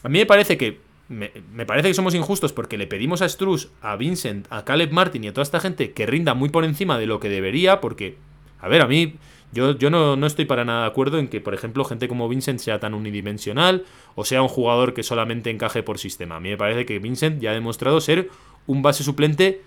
[0.04, 3.30] a mí me parece que me, me parece que somos injustos porque le pedimos a
[3.30, 6.66] Struz, a Vincent, a Caleb Martin y a toda esta gente que rinda muy por
[6.66, 8.18] encima de lo que debería, porque,
[8.60, 9.16] a ver, a mí,
[9.54, 12.28] yo, yo no, no estoy para nada de acuerdo en que, por ejemplo, gente como
[12.28, 16.38] Vincent sea tan unidimensional o sea un jugador que solamente encaje por sistema.
[16.38, 18.30] A mí me parece que Vincent ya ha demostrado ser
[18.66, 19.62] un base suplente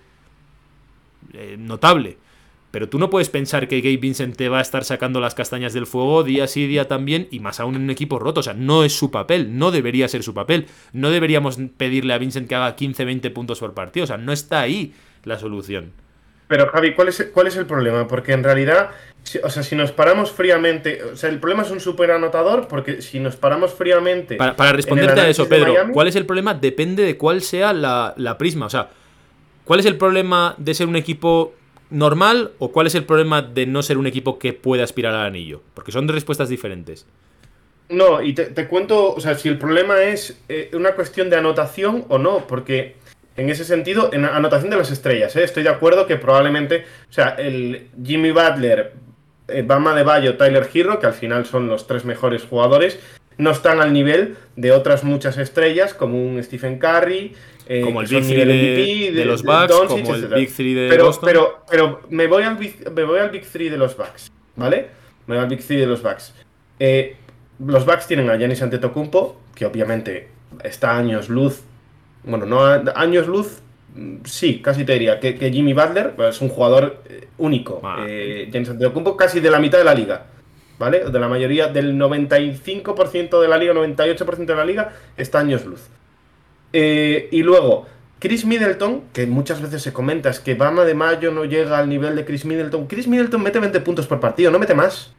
[1.33, 2.17] eh, notable.
[2.69, 5.73] Pero tú no puedes pensar que Gabe Vincent te va a estar sacando las castañas
[5.73, 8.41] del fuego día sí, día también, y más aún en un equipo roto.
[8.41, 10.65] O sea, no es su papel, no debería ser su papel.
[10.91, 14.03] No deberíamos pedirle a Vincent que haga 15, 20 puntos por partido.
[14.03, 15.91] O sea, no está ahí la solución.
[16.49, 18.07] Pero Javi, ¿cuál es, cuál es el problema?
[18.07, 18.91] Porque en realidad,
[19.23, 22.67] si- o sea, si nos paramos fríamente, o sea, el problema es un super anotador,
[22.69, 24.35] porque si nos paramos fríamente...
[24.37, 26.53] Para, para responderte a eso, Pedro, Miami- ¿cuál es el problema?
[26.53, 28.65] Depende de cuál sea la, la prisma.
[28.65, 28.89] O sea,
[29.65, 31.53] ¿cuál es el problema de ser un equipo
[31.89, 35.25] normal o cuál es el problema de no ser un equipo que pueda aspirar al
[35.25, 35.61] anillo?
[35.73, 37.05] Porque son respuestas diferentes.
[37.89, 42.05] No, y te, cuento, o sea, si el problema es eh, una cuestión de anotación
[42.09, 42.95] o no, porque
[43.37, 45.43] en ese sentido, en anotación de las estrellas, ¿eh?
[45.43, 48.93] estoy de acuerdo que probablemente, o sea, el Jimmy Butler,
[49.47, 52.99] eh, Bama de Bayo, Tyler Hero, que al final son los tres mejores jugadores,
[53.37, 57.33] no están al nivel de otras muchas estrellas, como un Stephen Curry,
[57.69, 60.37] eh, Como el Big son 3 nivel de, los Bucks, como el etcétera.
[60.37, 61.27] Big 3 de pero, Boston.
[61.27, 64.87] pero, pero me voy al Big, me voy al Big 3 de los Bucks, ¿vale?
[65.27, 66.33] Me voy al Big Three de los Bucks.
[66.79, 67.17] Eh,
[67.59, 70.29] los Bucks tienen a Giannis Antetokounmpo, que obviamente
[70.63, 71.63] está a años luz.
[72.23, 73.61] Bueno, no a, años luz,
[73.93, 77.81] mm, sí, casi te diría que, que Jimmy Butler pues, es un jugador eh, único.
[78.07, 80.27] Eh, Giannis Antetokounmpo casi de la mitad de la liga.
[80.79, 81.09] ¿Vale?
[81.09, 85.81] De la mayoría, del 95% de la liga, 98% de la liga, está años luz.
[86.71, 87.87] Eh, y luego,
[88.19, 91.89] Chris Middleton, que muchas veces se comenta, es que Bama de Mayo no llega al
[91.89, 92.87] nivel de Chris Middleton.
[92.87, 95.13] Chris Middleton mete 20 puntos por partido, no mete más.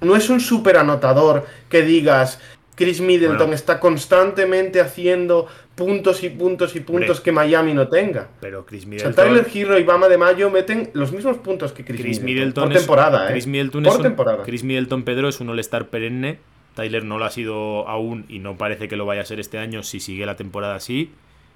[0.00, 2.38] No es un super anotador que digas,
[2.76, 3.52] Chris Middleton Bueno.
[3.54, 7.22] está constantemente haciendo puntos y puntos y puntos Hombre.
[7.24, 8.28] que Miami no tenga.
[8.40, 9.14] Pero Chris O sea, Middleton.
[9.14, 12.24] Tyler Hero y Bama de Mayo meten los mismos puntos que Chris, Chris Middleton.
[12.24, 13.32] Middleton por es- temporada, ¿eh?
[13.32, 14.42] Chris Middleton por es un- temporada.
[14.44, 16.38] Chris Middleton, Pedro, es un All-Star perenne.
[16.74, 19.56] Tyler no lo ha sido aún y no parece que lo vaya a ser este
[19.58, 21.10] año si sigue la temporada así.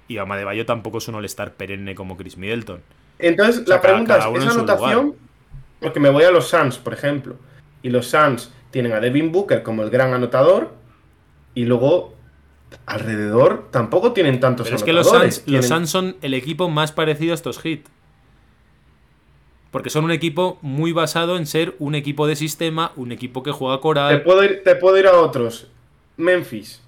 [0.07, 2.81] Y Bama de Bayo tampoco es un All-Star perenne como Chris Middleton.
[3.19, 5.05] Entonces, O sea, la pregunta cada es, ¿esa anotación?
[5.05, 5.19] lugar.
[5.79, 7.35] Porque me voy a los Suns, por ejemplo.
[7.83, 10.80] Y los Suns tienen a Devin Booker como el gran anotador.
[11.55, 12.13] Y luego,
[12.85, 15.09] alrededor, tampoco tienen tantos Pero es que los.
[15.09, 17.81] Suns, los Suns son el equipo más parecido a estos Heat.
[19.71, 23.51] Porque son un equipo muy basado en ser un equipo de sistema, un equipo que
[23.51, 24.21] juega Te coral.
[24.23, 25.67] puedo, ir, te puedo ir a otros.
[26.17, 26.81] Memphis.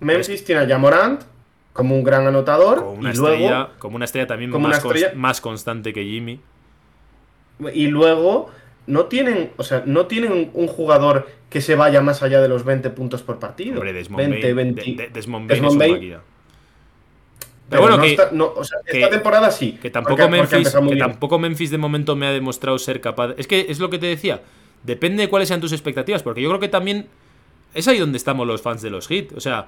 [0.00, 1.22] Memphis tiene a Jamorant
[1.74, 2.78] como un gran anotador.
[2.78, 5.40] Como una y luego, estrella, como una estrella también como más, una estrella- cons- más
[5.42, 6.40] constante que Jimmy.
[7.74, 8.50] Y luego
[8.86, 12.64] no tienen, o sea, no tienen un, jugador que se vaya más allá de los
[12.64, 13.74] 20 puntos por partido.
[13.74, 14.82] Hombre, Desmond 20, Bain, 20.
[14.82, 16.16] de- de- Desmond Bain Desmond es Bain.
[17.68, 19.78] Pero bueno, no que- está- no, o sea, que- esta temporada sí.
[19.82, 23.34] Que tampoco, porque- Memphis, que tampoco Memphis de momento me ha demostrado ser capaz.
[23.38, 24.42] Es que es lo que te decía.
[24.84, 26.22] Depende de cuáles sean tus expectativas.
[26.22, 27.08] Porque yo creo que también.
[27.74, 29.32] Es ahí donde estamos los fans de los hits.
[29.34, 29.66] O sea,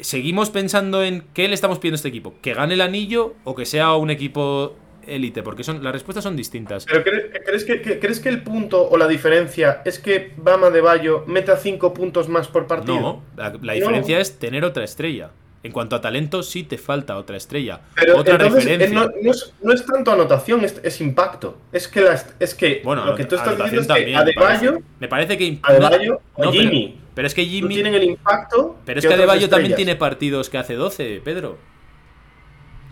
[0.00, 2.34] seguimos pensando en qué le estamos pidiendo a este equipo.
[2.40, 4.74] ¿Que gane el anillo o que sea un equipo
[5.06, 5.42] élite?
[5.42, 6.84] Porque son, las respuestas son distintas.
[6.86, 10.70] Pero ¿crees, crees que, que- ¿crees que el punto o la diferencia es que Bama
[10.70, 13.00] de Bayo meta 5 puntos más por partido?
[13.00, 15.30] No, la, la diferencia es tener otra estrella.
[15.62, 17.80] En cuanto a talento, sí te falta otra estrella.
[17.96, 19.00] Pero otra entonces eh, referencia.
[19.00, 21.58] no, no es, no es tanto anotación, es, es impacto.
[21.72, 24.84] Es que, la- es que Bueno, lo que tú estás diciendo es que Adebayo, parece.
[25.00, 25.58] Me parece que.
[25.62, 27.74] Adebayo o no, Jimmy Pero, es que no Jimmy.
[27.74, 28.76] tienen el impacto.
[28.84, 31.58] Pero es que otras Adebayo también tiene partidos que hace 12, Pedro.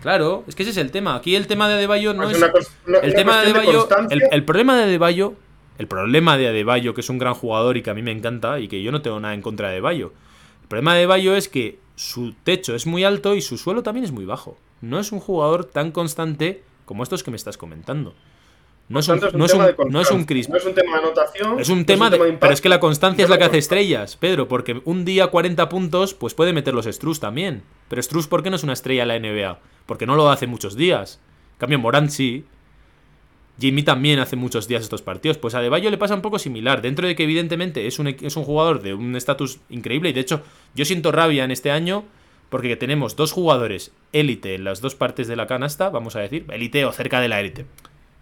[0.05, 1.15] Claro, es que ese es el tema.
[1.15, 2.37] Aquí el tema de Adebayo no es.
[2.37, 3.71] una cos- una- el tema de Adebayo.
[3.71, 4.27] el, constancia.
[4.31, 5.33] el problema de Adebayo.
[5.79, 8.59] El problema de Adebayo, que es un gran jugador y que a mí me encanta
[8.59, 10.13] y que yo no tengo nada en contra de Adebayo.
[10.61, 14.03] El problema de Adebayo es que su techo es muy alto y su suelo también
[14.05, 14.57] es muy bajo.
[14.81, 18.13] No es un jugador tan constante como estos que me estás comentando.
[18.87, 20.91] No es un, Tanto no es un, no es un Chris No es un tema
[20.91, 21.59] de anotación.
[21.59, 22.17] es un no tema de.
[22.17, 22.39] impacto.
[22.39, 25.67] pero es que la constancia es la que hace estrellas, Pedro, porque un día 40
[25.69, 27.63] puntos, pues puede meter los Strus también.
[27.89, 29.59] Pero Strus, ¿por qué no es una estrella en la NBA?
[29.87, 31.19] Porque no lo hace muchos días.
[31.53, 32.45] En cambio, Morant sí.
[33.59, 35.37] Jimmy también hace muchos días estos partidos.
[35.37, 36.81] Pues a Deballo le pasa un poco similar.
[36.81, 40.09] Dentro de que, evidentemente, es un, es un jugador de un estatus increíble.
[40.09, 40.43] Y de hecho,
[40.75, 42.03] yo siento rabia en este año.
[42.49, 46.45] Porque tenemos dos jugadores élite en las dos partes de la canasta, vamos a decir,
[46.51, 47.65] élite o cerca de la élite.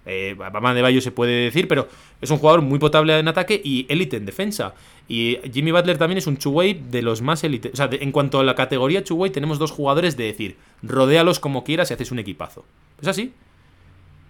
[0.06, 1.88] Eh, Bama de Bayo se puede decir, pero
[2.22, 4.76] es un jugador muy potable en ataque y élite en defensa.
[5.08, 7.72] Y Jimmy Butler también es un two-way de los más élite.
[7.74, 11.64] O sea, en cuanto a la categoría two-way, tenemos dos jugadores de decir, rodéalos como
[11.64, 12.66] quieras y haces un equipazo.
[13.02, 13.34] Es así.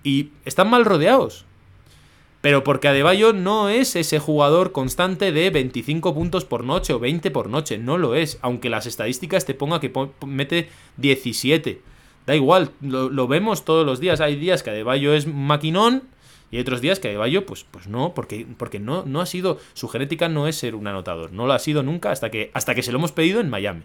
[0.04, 1.46] Y están mal rodeados.
[2.42, 7.32] Pero porque Adebayo no es ese jugador constante de 25 puntos por noche o 20
[7.32, 7.78] por noche.
[7.78, 8.38] No lo es.
[8.42, 9.94] Aunque las estadísticas te ponga que
[10.26, 11.82] mete 17.
[12.26, 14.22] Da igual, lo, lo vemos todos los días.
[14.22, 16.04] Hay días que Adebayo es maquinón
[16.52, 19.60] y hay otros días que Adebayo, pues, pues no, porque, porque no, no ha sido.
[19.74, 21.34] Su genética no es ser un anotador.
[21.34, 23.84] No lo ha sido nunca hasta que, hasta que se lo hemos pedido en Miami.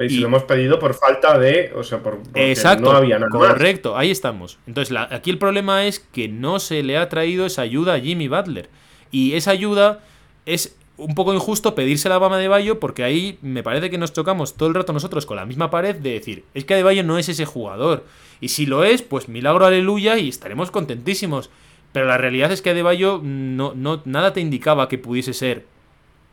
[0.00, 1.72] Y se lo hemos pedido por falta de.
[1.76, 2.20] O sea, por.
[2.34, 3.50] Exacto, No había nada más.
[3.50, 4.58] correcto, ahí estamos.
[4.66, 8.00] Entonces, la- aquí el problema es que no se le ha traído esa ayuda a
[8.00, 8.68] Jimmy Butler.
[9.12, 10.00] Y esa ayuda
[10.44, 14.12] es un poco injusto pedírsela a Bama de Bayo porque ahí me parece que nos
[14.12, 17.18] chocamos todo el rato nosotros con la misma pared de decir, es que Adebayo no
[17.18, 18.04] es ese jugador.
[18.40, 21.50] Y si lo es, pues milagro aleluya y estaremos contentísimos.
[21.92, 25.66] Pero la realidad es que Adebayo no, no, nada te indicaba que pudiese ser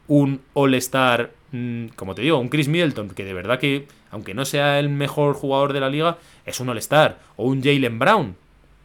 [0.08, 4.45] un All-Star, mm, como te digo, un Chris Middleton, que de verdad que, aunque no
[4.45, 7.19] sea el mejor jugador de la liga, es un All-Star.
[7.36, 8.36] O un Jalen Brown.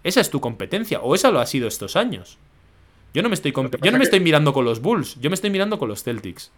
[0.03, 2.39] Esa es tu competencia, o esa lo ha sido estos años.
[3.14, 5.48] Yo no me estoy, yo no me estoy mirando con los Bulls, yo me estoy
[5.48, 6.50] mirando con los Celtics,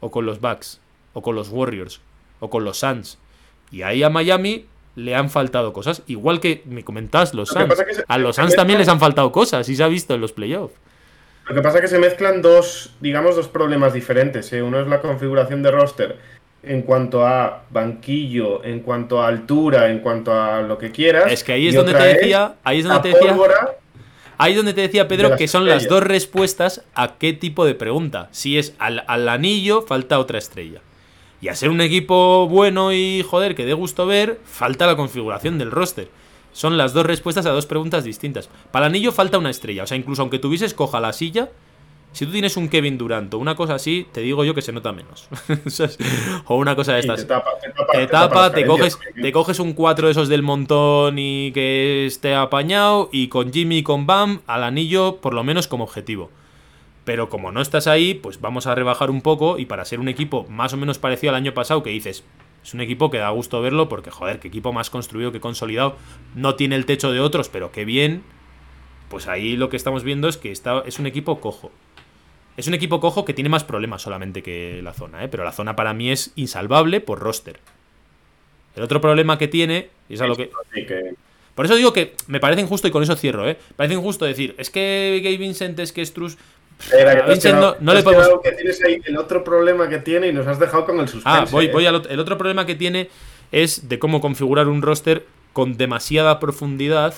[0.00, 0.78] o con los Bucks,
[1.14, 2.02] o con los Warriors,
[2.40, 3.18] o con los Suns.
[3.70, 8.04] Y ahí a Miami le han faltado cosas, igual que me comentas los Suns.
[8.06, 10.74] A los Suns también les han faltado cosas, y se ha visto en los playoffs.
[11.48, 14.52] Lo que pasa es que se mezclan dos, digamos, dos problemas diferentes.
[14.52, 14.60] ¿eh?
[14.60, 16.18] Uno es la configuración de roster
[16.62, 21.32] en cuanto a banquillo, en cuanto a altura, en cuanto a lo que quieras.
[21.32, 23.78] Es que ahí es y donde te decía, ahí es donde te decía, pólvora
[24.38, 27.74] ahí donde te decía De Pedro que son las dos respuestas a qué tipo de
[27.74, 28.28] pregunta.
[28.32, 30.80] Si es al, al anillo, falta otra estrella.
[31.40, 35.58] Y a ser un equipo bueno y joder, que dé gusto ver, falta la configuración
[35.58, 36.08] del roster.
[36.52, 38.48] Son las dos respuestas a dos preguntas distintas.
[38.70, 39.82] Para el anillo falta una estrella.
[39.82, 41.50] O sea, incluso aunque tuvieses coja la silla,
[42.14, 44.72] si tú tienes un Kevin Durant o una cosa así, te digo yo que se
[44.72, 45.28] nota menos.
[46.46, 49.32] O una cosa de Sí, estas te tapa, te tapa, te tapa te coges, te
[49.32, 53.82] coges un 4 de esos del montón y que esté apañado y con Jimmy y
[53.82, 56.30] con Bam al anillo por lo menos como objetivo.
[57.04, 60.08] Pero como no estás ahí, pues vamos a rebajar un poco y para ser un
[60.08, 62.22] equipo más o menos parecido al año pasado que dices,
[62.62, 65.96] es un equipo que da gusto verlo porque joder, qué equipo más construido que consolidado,
[66.36, 68.22] no tiene el techo de otros, pero qué bien.
[69.08, 71.72] Pues ahí lo que estamos viendo es que está, es un equipo cojo.
[72.56, 75.28] Es un equipo cojo que tiene más problemas solamente que la zona, ¿eh?
[75.28, 77.58] pero la zona para mí es insalvable por roster.
[78.76, 80.50] El otro problema que tiene, y es a lo que.
[81.54, 83.56] Por eso digo que me parece injusto y con eso cierro, ¿eh?
[83.76, 86.02] Parece injusto decir, es que Gabe Vincent, es que
[87.28, 88.26] Vincent quedado- no, le podemos.
[88.26, 91.08] quedado que tienes ahí el otro problema que tiene y nos has dejado con el
[91.08, 91.38] suspense.
[91.38, 91.70] Ah, voy, ¿eh?
[91.72, 92.10] voy al otro.
[92.10, 93.08] El otro problema que tiene
[93.52, 97.14] es de cómo configurar un roster con demasiada profundidad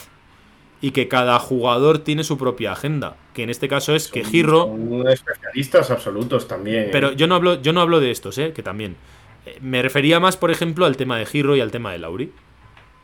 [0.81, 3.17] y que cada jugador tiene su propia agenda.
[3.35, 4.67] Que en este caso es que Giro.
[4.67, 6.85] son especialistas absolutos también.
[6.85, 6.89] ¿eh?
[6.93, 8.53] Pero yo no hablo, yo no hablo de estos, ¿eh?
[8.55, 8.97] Que también.
[9.47, 12.31] Eh, Me refería más, por ejemplo, al tema de Giro y al tema de Lauri.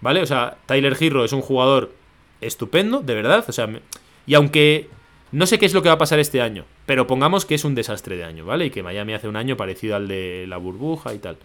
[0.01, 0.21] ¿Vale?
[0.21, 1.93] O sea, Tyler Giro es un jugador
[2.41, 3.45] estupendo, de verdad.
[3.49, 3.81] O sea, me-
[4.27, 4.89] y aunque
[5.31, 7.65] no sé qué es lo que va a pasar este año, pero pongamos que es
[7.65, 8.67] un desastre de año, ¿vale?
[8.67, 11.37] Y que Miami hace un año parecido al de la burbuja y tal.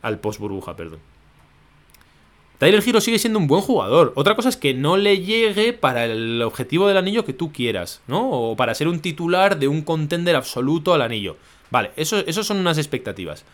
[0.00, 0.98] Al post burbuja, perdón.
[2.62, 4.12] Tyler Giro sigue siendo un buen jugador.
[4.14, 8.02] Otra cosa es que no le llegue para el objetivo del anillo que tú quieras,
[8.06, 8.30] ¿no?
[8.30, 11.36] O para ser un titular de un contender absoluto al anillo.
[11.72, 13.44] Vale, eso, son unas expectativas.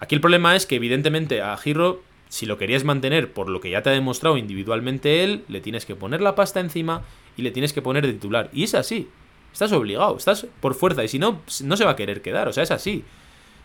[0.00, 3.70] Aquí el problema es que evidentemente a Giro, si lo querías mantener por lo que
[3.70, 7.04] ya te ha demostrado individualmente él, le tienes que poner la pasta encima
[7.36, 8.50] y le tienes que poner de titular.
[8.52, 9.08] Y es así.
[9.52, 11.04] Estás obligado, estás por fuerza.
[11.04, 12.48] Y si no, no se va a querer quedar.
[12.48, 13.04] O sea, es así.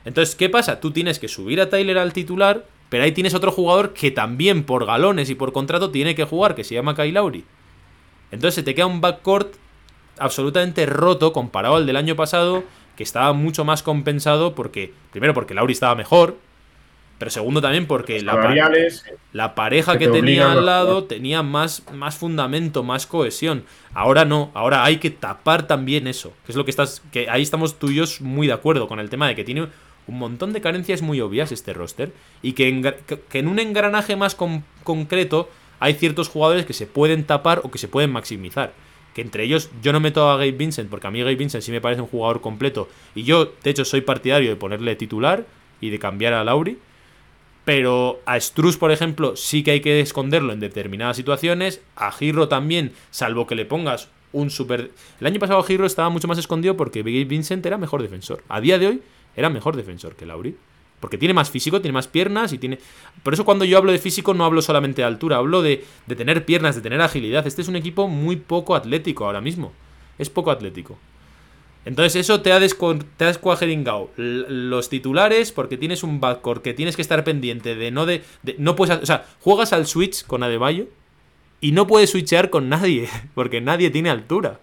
[0.05, 0.79] Entonces, ¿qué pasa?
[0.79, 4.63] Tú tienes que subir a Tyler al titular, pero ahí tienes otro jugador que también
[4.63, 7.43] por galones y por contrato tiene que jugar, que se llama Kyle Lowry.
[8.31, 9.53] Entonces se te queda un backcourt
[10.17, 12.63] absolutamente roto comparado al del año pasado,
[12.95, 16.37] que estaba mucho más compensado porque, primero porque Lowry estaba mejor,
[17.17, 19.03] pero segundo también porque la, pa- salariales,
[19.33, 23.65] la pareja que que te tenía al lado tenía más, más fundamento, más cohesión.
[23.93, 26.31] Ahora no, ahora hay que tapar también eso.
[26.45, 27.01] Que es lo que estás.
[27.11, 29.67] Que ahí estamos tú y yo muy de acuerdo con el tema de que tiene
[30.07, 32.11] un montón de carencias muy obvias este roster.
[32.41, 32.95] Y que, engra-
[33.29, 37.71] que- en un engranaje más con- concreto hay ciertos jugadores que se pueden tapar o
[37.71, 38.73] que se pueden maximizar.
[39.13, 41.71] Que entre ellos yo no meto a Gabe Vincent, porque a mí Gabe Vincent sí
[41.71, 42.89] me parece un jugador completo.
[43.15, 45.45] Y yo, de hecho, soy partidario de ponerle titular
[45.81, 46.77] y de cambiar a Lauri.
[47.63, 51.81] Pero a Struz, por ejemplo, sí que hay que esconderlo en determinadas situaciones.
[51.95, 54.91] A Giro también, salvo que le pongas un super.
[55.19, 58.43] El año pasado Giro estaba mucho más escondido porque Gabe Vincent era mejor defensor.
[58.49, 59.01] A día de hoy
[59.35, 60.55] era mejor defensor que Lauri.
[60.99, 62.79] Porque tiene más físico, tiene más piernas y tiene.
[63.21, 66.15] Por eso cuando yo hablo de físico no hablo solamente de altura, hablo de, de
[66.15, 67.45] tener piernas, de tener agilidad.
[67.45, 69.73] Este es un equipo muy poco atlético ahora mismo.
[70.17, 70.97] Es poco atlético.
[71.83, 76.95] Entonces eso te ha, te ha descuajeringado los titulares porque tienes un backcourt que tienes
[76.95, 78.23] que estar pendiente de no de,
[78.57, 80.87] no puedes, o sea, juegas al switch con Adebayo
[81.61, 84.59] y no puedes switchear con nadie porque nadie tiene altura.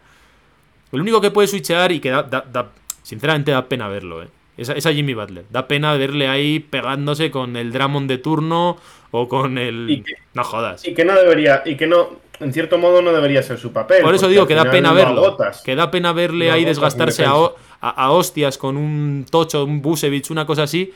[0.91, 2.73] El único que puede switchear y que da, da- da-
[3.05, 4.29] sinceramente da pena verlo, eh.
[4.63, 5.45] Es, a- es a Jimmy Butler.
[5.51, 8.79] Da pena verle ahí pegándose con el Drummond de turno
[9.11, 10.87] o con el que- no jodas.
[10.87, 14.03] y que no debería, y que no, en cierto modo no debería ser su papel.
[14.03, 15.37] Por eso digo que da pena lo verlo.
[15.65, 17.33] Que da pena verle ahí desgastarse a,
[17.81, 20.93] a- a hostias con un Tocho, un Busevich, una cosa así.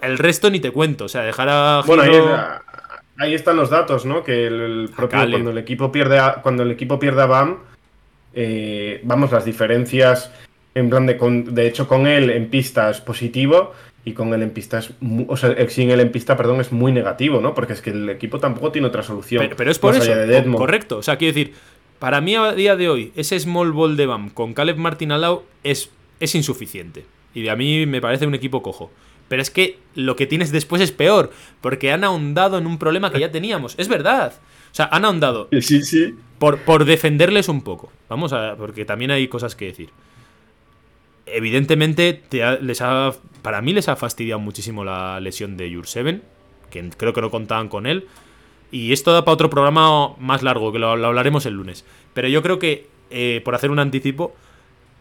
[0.00, 1.04] El resto ni te cuento.
[1.04, 2.38] O sea, dejar a Bueno, ahí, Giro-
[3.18, 4.24] ahí están los datos, ¿no?
[4.24, 7.58] Que el, el propio, cuando el equipo pierde a, cuando el equipo pierde a Bam,
[8.34, 10.32] eh, vamos, las diferencias
[10.74, 13.72] en plan de con- de hecho con él en pista es positivo
[14.04, 14.90] y con él en pista es
[15.28, 17.54] o sea, sin él en pista, perdón, es muy negativo, ¿no?
[17.54, 19.42] Porque es que el equipo tampoco tiene otra solución.
[19.44, 20.14] Pero, pero es por eso.
[20.14, 20.44] de.
[20.56, 20.98] Correcto.
[20.98, 21.54] O sea, quiero decir,
[21.98, 25.20] para mí a día de hoy, ese small ball de BAM con Caleb Martin al
[25.20, 27.04] lado es, es insuficiente.
[27.34, 28.90] Y a mí me parece un equipo cojo.
[29.28, 31.30] Pero es que lo que tienes después es peor,
[31.60, 33.74] porque han ahondado en un problema que ya teníamos.
[33.78, 34.34] Es verdad.
[34.72, 36.14] O sea, han ahondado Sí, sí.
[36.38, 37.90] por, por defenderles un poco.
[38.08, 38.56] Vamos a.
[38.56, 39.90] Porque también hay cosas que decir.
[41.26, 42.22] Evidentemente,
[42.60, 43.12] les ha,
[43.42, 46.22] para mí les ha fastidiado muchísimo la lesión de Jurseven,
[46.70, 48.06] que creo que no contaban con él.
[48.70, 51.84] Y esto da para otro programa más largo, que lo, lo hablaremos el lunes.
[52.14, 54.34] Pero yo creo que, eh, por hacer un anticipo,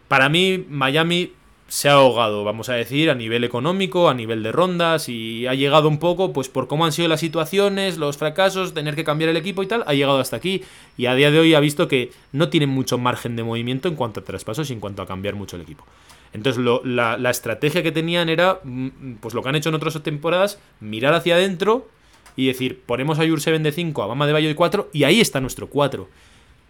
[0.08, 1.32] para mí Miami
[1.72, 5.54] se ha ahogado, vamos a decir, a nivel económico, a nivel de rondas y ha
[5.54, 9.30] llegado un poco, pues por cómo han sido las situaciones, los fracasos, tener que cambiar
[9.30, 10.64] el equipo y tal, ha llegado hasta aquí
[10.98, 13.96] y a día de hoy ha visto que no tienen mucho margen de movimiento en
[13.96, 15.86] cuanto a traspasos y en cuanto a cambiar mucho el equipo.
[16.34, 20.60] Entonces la, estrategia que tenían era, mm, pues lo que han hecho en otras temporadas,
[20.80, 21.90] mirar hacia adentro
[22.36, 25.20] y decir, ponemos a Jurseven de 5, a Mama de Bayo de 4 y ahí
[25.20, 26.08] está nuestro 4.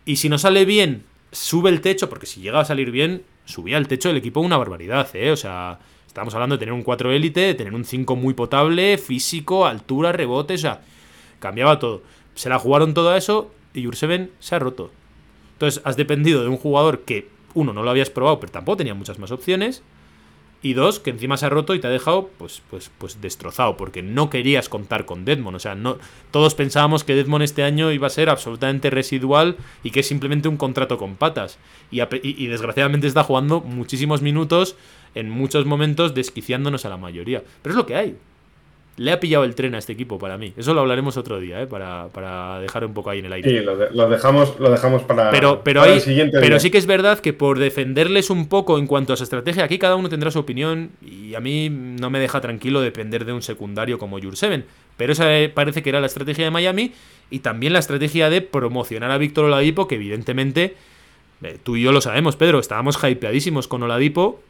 [0.05, 3.77] Y si nos sale bien, sube el techo, porque si llega a salir bien, subía
[3.77, 5.31] el techo del equipo una barbaridad, ¿eh?
[5.31, 8.97] O sea, estamos hablando de tener un 4 élite, de tener un 5 muy potable,
[8.97, 10.81] físico, altura, rebote, o sea,
[11.39, 12.01] cambiaba todo.
[12.33, 14.91] Se la jugaron todo eso y Jurseven se ha roto.
[15.53, 18.93] Entonces, has dependido de un jugador que, uno, no lo habías probado, pero tampoco tenía
[18.93, 19.83] muchas más opciones.
[20.63, 23.77] Y dos, que encima se ha roto y te ha dejado pues, pues, pues destrozado,
[23.77, 25.55] porque no querías contar con Deadmond.
[25.55, 25.97] O sea, no,
[26.29, 30.49] todos pensábamos que Deadmond este año iba a ser absolutamente residual y que es simplemente
[30.49, 31.57] un contrato con patas.
[31.89, 34.75] Y, desgraciadamente está jugando muchísimos minutos,
[35.15, 37.43] en muchos momentos, desquiciándonos a la mayoría.
[37.63, 38.17] Pero es lo que hay
[39.01, 40.53] le ha pillado el tren a este equipo para mí.
[40.55, 41.65] Eso lo hablaremos otro día, ¿eh?
[41.65, 43.49] para, dejar un poco ahí en el aire.
[43.49, 47.19] Sí, lo, dejamos, lo dejamos para, pero, pero el siguiente Pero sí que es verdad
[47.19, 50.37] que por defenderles un poco en cuanto a su estrategia, aquí cada uno tendrá su
[50.37, 54.65] opinión y a mí no me deja tranquilo depender de un secundario como Jurseven.
[54.97, 55.25] Pero esa
[55.55, 56.93] parece que era la estrategia de Miami
[57.31, 60.75] y también la estrategia de promocionar a Víctor Oladipo, que evidentemente,
[61.41, 64.41] eh, tú y yo lo sabemos, Pedro, estábamos hypeadísimos con Oladipo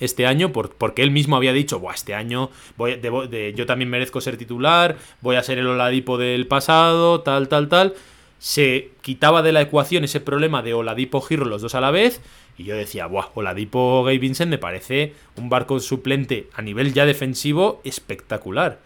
[0.00, 4.20] este año, porque él mismo había dicho, Buah, este año voy, de, yo también merezco
[4.20, 7.94] ser titular, voy a ser el Oladipo del pasado, tal, tal, tal.
[8.38, 12.22] Se quitaba de la ecuación ese problema de Oladipo Giro los dos a la vez.
[12.56, 17.04] Y yo decía, Buah, Oladipo Gay Vincent me parece un barco suplente a nivel ya
[17.04, 18.78] defensivo espectacular.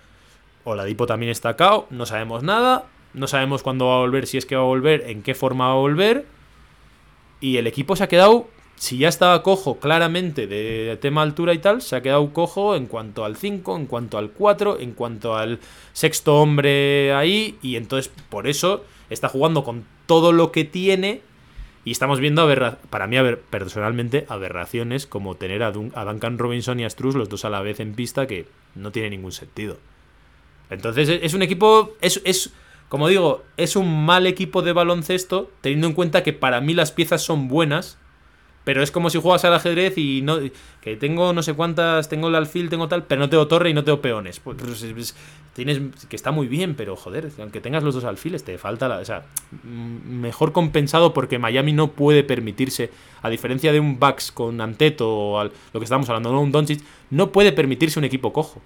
[0.64, 4.46] Oladipo también está cao, no sabemos nada, no sabemos cuándo va a volver, si es
[4.46, 6.26] que va a volver, en qué forma va a volver.
[7.40, 11.59] Y el equipo se ha quedado si ya estaba cojo claramente de tema altura y
[11.59, 15.37] tal, se ha quedado cojo en cuanto al 5, en cuanto al 4, en cuanto
[15.37, 15.61] al
[15.93, 21.22] sexto hombre ahí, y entonces por eso está jugando con todo lo que tiene.
[21.87, 22.49] Y estamos viendo,
[22.89, 23.16] para mí,
[23.51, 27.79] personalmente, aberraciones como tener a, Duncan Robinson y a Struz los dos a la vez
[27.79, 29.77] en pista que no tiene ningún sentido.
[30.70, 32.55] Entonces es un equipo, es, es,
[32.89, 36.91] como digo, es un mal equipo de baloncesto, teniendo en cuenta que para mí las
[36.91, 37.99] piezas son buenas,
[38.64, 40.38] pero es como si juegas al ajedrez y no.
[40.80, 43.74] Que tengo no sé cuántas, tengo el alfil, tengo tal, pero no tengo torre y
[43.74, 44.40] no tengo peones.
[44.40, 45.14] Pues, pues
[45.52, 45.80] tienes.
[46.08, 48.98] Que está muy bien, pero joder, aunque tengas los dos alfiles, te falta la.
[48.98, 49.24] O sea,
[49.62, 52.90] mejor compensado porque Miami no puede permitirse,
[53.22, 56.40] a diferencia de un Bucks con Anteto o lo que estamos hablando, ¿no?
[56.40, 58.62] un Doncic, no puede permitirse un equipo cojo.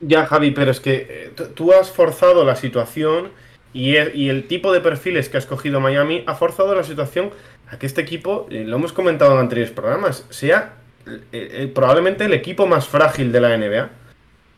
[0.00, 3.30] Ya, Javi, pero es que eh, tú has forzado la situación
[3.78, 7.30] y el, y el tipo de perfiles que ha escogido Miami ha forzado la situación
[7.70, 10.74] a que este equipo, eh, lo hemos comentado en anteriores programas, sea
[11.06, 13.88] eh, eh, probablemente el equipo más frágil de la NBA.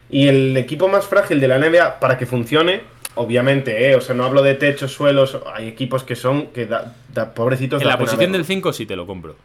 [0.09, 2.81] Y el equipo más frágil de la NBA, para que funcione,
[3.15, 6.95] obviamente, o sea, no hablo de techos, suelos, hay equipos que son, que da,
[7.35, 7.83] pobrecitos.
[7.83, 9.37] En la posición del 5 sí te lo compro.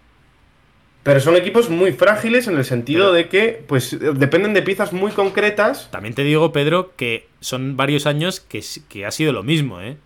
[1.06, 5.12] Pero son equipos muy frágiles en el sentido de que, pues, dependen de piezas muy
[5.12, 5.92] concretas.
[5.92, 9.98] También te digo, Pedro, que son varios años que, que ha sido lo mismo, ¿eh?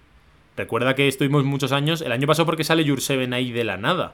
[0.58, 2.02] Recuerda que estuvimos muchos años.
[2.02, 4.12] El año pasado porque sale Jurseven ahí de la nada.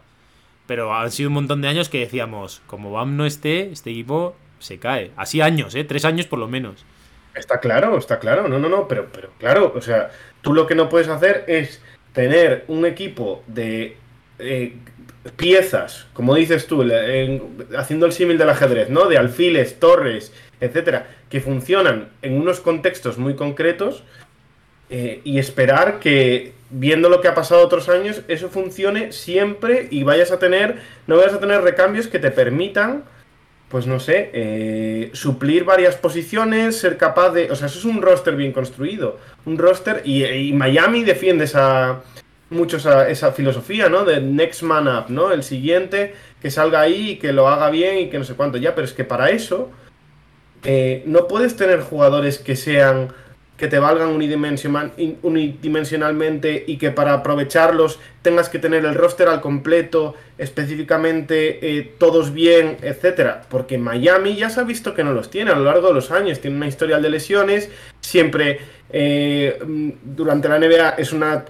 [0.67, 4.35] Pero han sido un montón de años que decíamos, como Bam no esté, este equipo
[4.59, 5.09] se cae.
[5.15, 5.85] Así años, ¿eh?
[5.85, 6.85] Tres años por lo menos.
[7.33, 8.47] Está claro, está claro.
[8.47, 10.11] No, no, no, pero, pero claro, o sea,
[10.41, 11.81] tú lo que no puedes hacer es
[12.13, 13.97] tener un equipo de
[14.37, 14.75] eh,
[15.31, 16.85] piezas, como dices tú,
[17.77, 19.07] haciendo el símil del ajedrez, ¿no?
[19.07, 24.03] De alfiles, torres, etcétera, que funcionan en unos contextos muy concretos
[24.89, 30.03] eh, y esperar que, viendo lo que ha pasado otros años, eso funcione siempre y
[30.03, 33.03] vayas a tener, no vayas a tener recambios que te permitan,
[33.69, 37.49] pues no sé, eh, suplir varias posiciones, ser capaz de...
[37.51, 39.19] O sea, eso es un roster bien construido.
[39.45, 42.03] Un roster, y, Miami defiende esa
[42.49, 44.05] mucho esa, filosofía, ¿no?
[44.05, 45.31] De next man up, ¿no?
[45.31, 48.57] El siguiente que salga ahí y que lo haga bien y que no sé cuánto
[48.57, 49.71] ya, pero es que para eso
[50.63, 53.13] eh, no puedes tener jugadores que sean
[53.57, 60.15] que te valgan unidimensionalmente y que para aprovecharlos tengas que tener el roster al completo,
[60.37, 63.43] específicamente eh, todos bien, etcétera.
[63.49, 66.11] Porque Miami ya se ha visto que no los tiene a lo largo de los
[66.11, 67.69] años, tiene una historial de lesiones,
[68.01, 69.57] siempre eh,
[70.03, 71.45] durante la NBA es una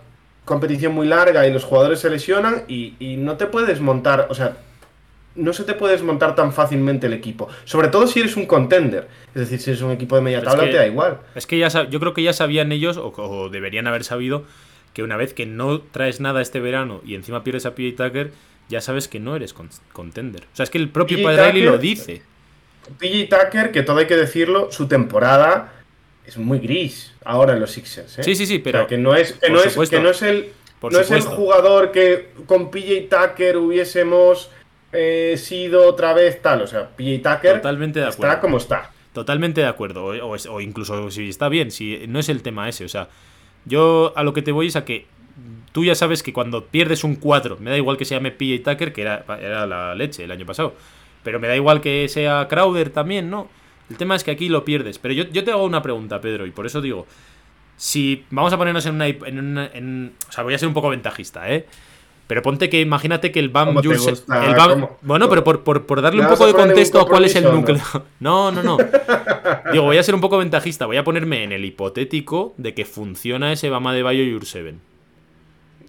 [0.45, 4.35] competición muy larga y los jugadores se lesionan y, y no te puedes montar, o
[4.35, 4.57] sea,
[5.35, 7.49] no se te puede desmontar tan fácilmente el equipo.
[7.65, 9.07] Sobre todo si eres un contender.
[9.33, 11.19] Es decir, si eres un equipo de media tabla, te da igual.
[11.35, 14.43] Es que ya yo creo que ya sabían ellos, o, deberían haber sabido,
[14.93, 18.31] que una vez que no traes nada este verano y encima pierdes a PJ Tucker,
[18.69, 20.43] ya sabes que no eres con- contender.
[20.53, 22.21] O sea, es que el propio Riley lo dice.
[22.97, 25.73] PJ Tucker, que todo hay que decirlo, su temporada
[26.27, 28.19] es muy gris ahora en los Sixers.
[28.19, 28.23] ¿eh?
[28.23, 30.21] Sí, sí, sí, O sea, pero- que no es, que no es, que no es
[30.21, 30.49] el,
[30.79, 34.49] Por no es el jugador que con PJ Tucker hubiésemos
[34.93, 36.61] eh, sido otra vez tal.
[36.61, 38.41] O sea, PJ Tucker Totalmente de está acuerdo.
[38.41, 38.91] como está.
[39.13, 40.05] Totalmente de acuerdo.
[40.05, 42.85] O, o es- o incluso si está bien, si no es el tema ese.
[42.85, 43.09] O sea,
[43.65, 45.05] yo a lo que te voy es a que
[45.71, 48.63] tú ya sabes que cuando pierdes un 4, me da igual que se llame PJ
[48.71, 50.73] Tucker, que era, era la leche el año pasado.
[51.23, 53.49] Pero me da igual que sea Crowder también, ¿no?
[53.89, 54.97] El tema es que aquí lo pierdes.
[54.99, 57.05] Pero yo, yo te hago una pregunta, Pedro, y por eso digo.
[57.77, 60.67] Si vamos a ponernos en una, hip- en una- en- o sea, voy a ser
[60.69, 61.65] un poco ventajista, ¿eh?
[62.25, 64.97] Pero ponte que imagínate que el Bam ¿Cómo?
[65.01, 67.43] bueno, pero por, por- por darle ¿Me un poco de contexto a cuál es el
[67.43, 67.77] núcleo.
[67.77, 68.77] compromiso No, no, no.
[69.73, 70.85] Digo, voy a ser un poco ventajista.
[70.87, 74.79] Voy a ponerme en el hipotético de que funciona ese Bama de Bayo y Urseven.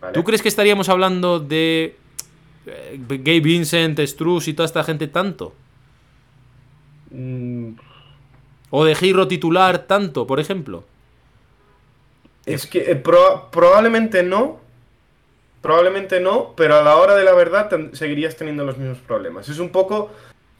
[0.00, 0.12] ¿vale?
[0.12, 1.96] ¿Tú crees que estaríamos hablando de
[2.66, 5.54] eh, Gabe Vincent, Struz y toda esta gente tanto?
[7.10, 7.70] Mm,
[8.70, 10.84] ¿O de Giro titular tanto, por ejemplo?
[12.44, 14.60] Es que eh, proba- probablemente no.
[15.62, 19.48] Probablemente no, pero a la hora de la verdad seguirías teniendo los mismos problemas.
[19.48, 20.10] Es un poco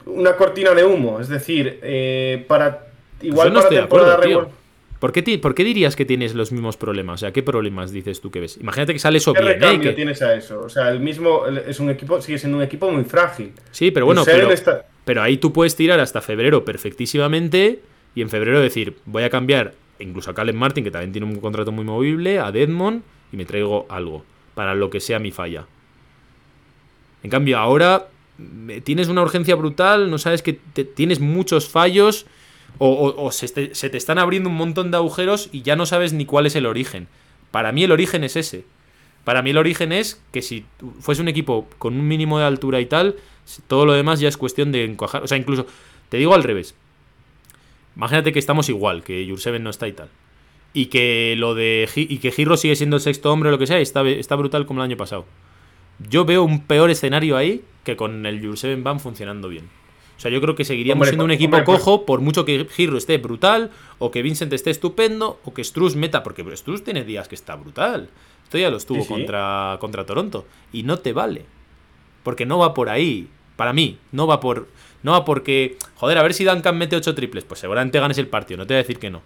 [0.05, 1.19] una cortina de humo.
[1.21, 2.87] Es decir, eh, para.
[3.21, 4.57] Igual no para estoy de acuerdo, temporada regular-
[4.99, 7.15] ¿Por qué, por qué dirías que tienes los mismos problemas?
[7.15, 8.57] O sea, ¿qué problemas dices tú que ves?
[8.57, 9.55] Imagínate que sale eso ¿Qué bien, ¿eh?
[9.59, 10.59] recambio Que- tienes a eso?
[10.61, 13.53] O sea, el mismo es un equipo, sigue siendo un equipo muy frágil.
[13.71, 17.79] Sí, pero bueno, pero, está- pero ahí tú puedes tirar hasta febrero perfectísimamente
[18.17, 21.39] y en febrero decir, voy a cambiar incluso a Caleb Martin, que también tiene un
[21.39, 24.23] contrato muy movible, a Deadmond y me traigo algo
[24.55, 25.65] para lo que sea mi falla.
[27.23, 28.07] En cambio, ahora
[28.37, 32.25] mm, tienes una urgencia brutal, no sabes que te- tienes muchos fallos
[32.79, 35.85] o, o- se, te, se te están abriendo un montón de agujeros y ya no
[35.85, 37.07] sabes ni cuál es el origen.
[37.51, 38.65] Para mí el origen es ese.
[39.23, 40.65] Para mí el origen es que si
[41.01, 43.15] fuese un equipo con un mínimo de altura y tal,
[43.67, 45.23] todo lo demás ya es cuestión de encajar.
[45.23, 45.65] O sea, incluso,
[46.09, 46.75] te digo al revés.
[47.97, 50.09] Imagínate que estamos igual, que Jurseven no está y tal.
[50.73, 53.67] Y que lo de y que Giro sigue siendo el sexto hombre o lo que
[53.67, 55.25] sea, y está, está brutal como el año pasado.
[56.07, 59.65] Yo veo un peor escenario ahí que con el Jurseven Bam funcionando bien.
[60.15, 62.67] O sea, yo creo que seguiríamos Hombre, siendo un equipo hombre, cojo por mucho que
[62.69, 67.03] Giro esté brutal, o que Vincent esté estupendo, o que Struz meta, porque Struz tiene
[67.03, 68.09] días que está brutal.
[68.43, 69.13] Esto ya lo estuvo Sí, sí.
[69.13, 70.45] Contra, contra Toronto.
[70.71, 71.45] Y no te vale.
[72.23, 73.27] Porque no va por ahí.
[73.57, 74.67] Para mí, no va por.
[75.07, 75.77] No porque.
[75.95, 77.45] Joder, a ver si Duncan mete 8 triples.
[77.45, 79.21] Pues seguramente ganes el partido, no te voy a decir que no.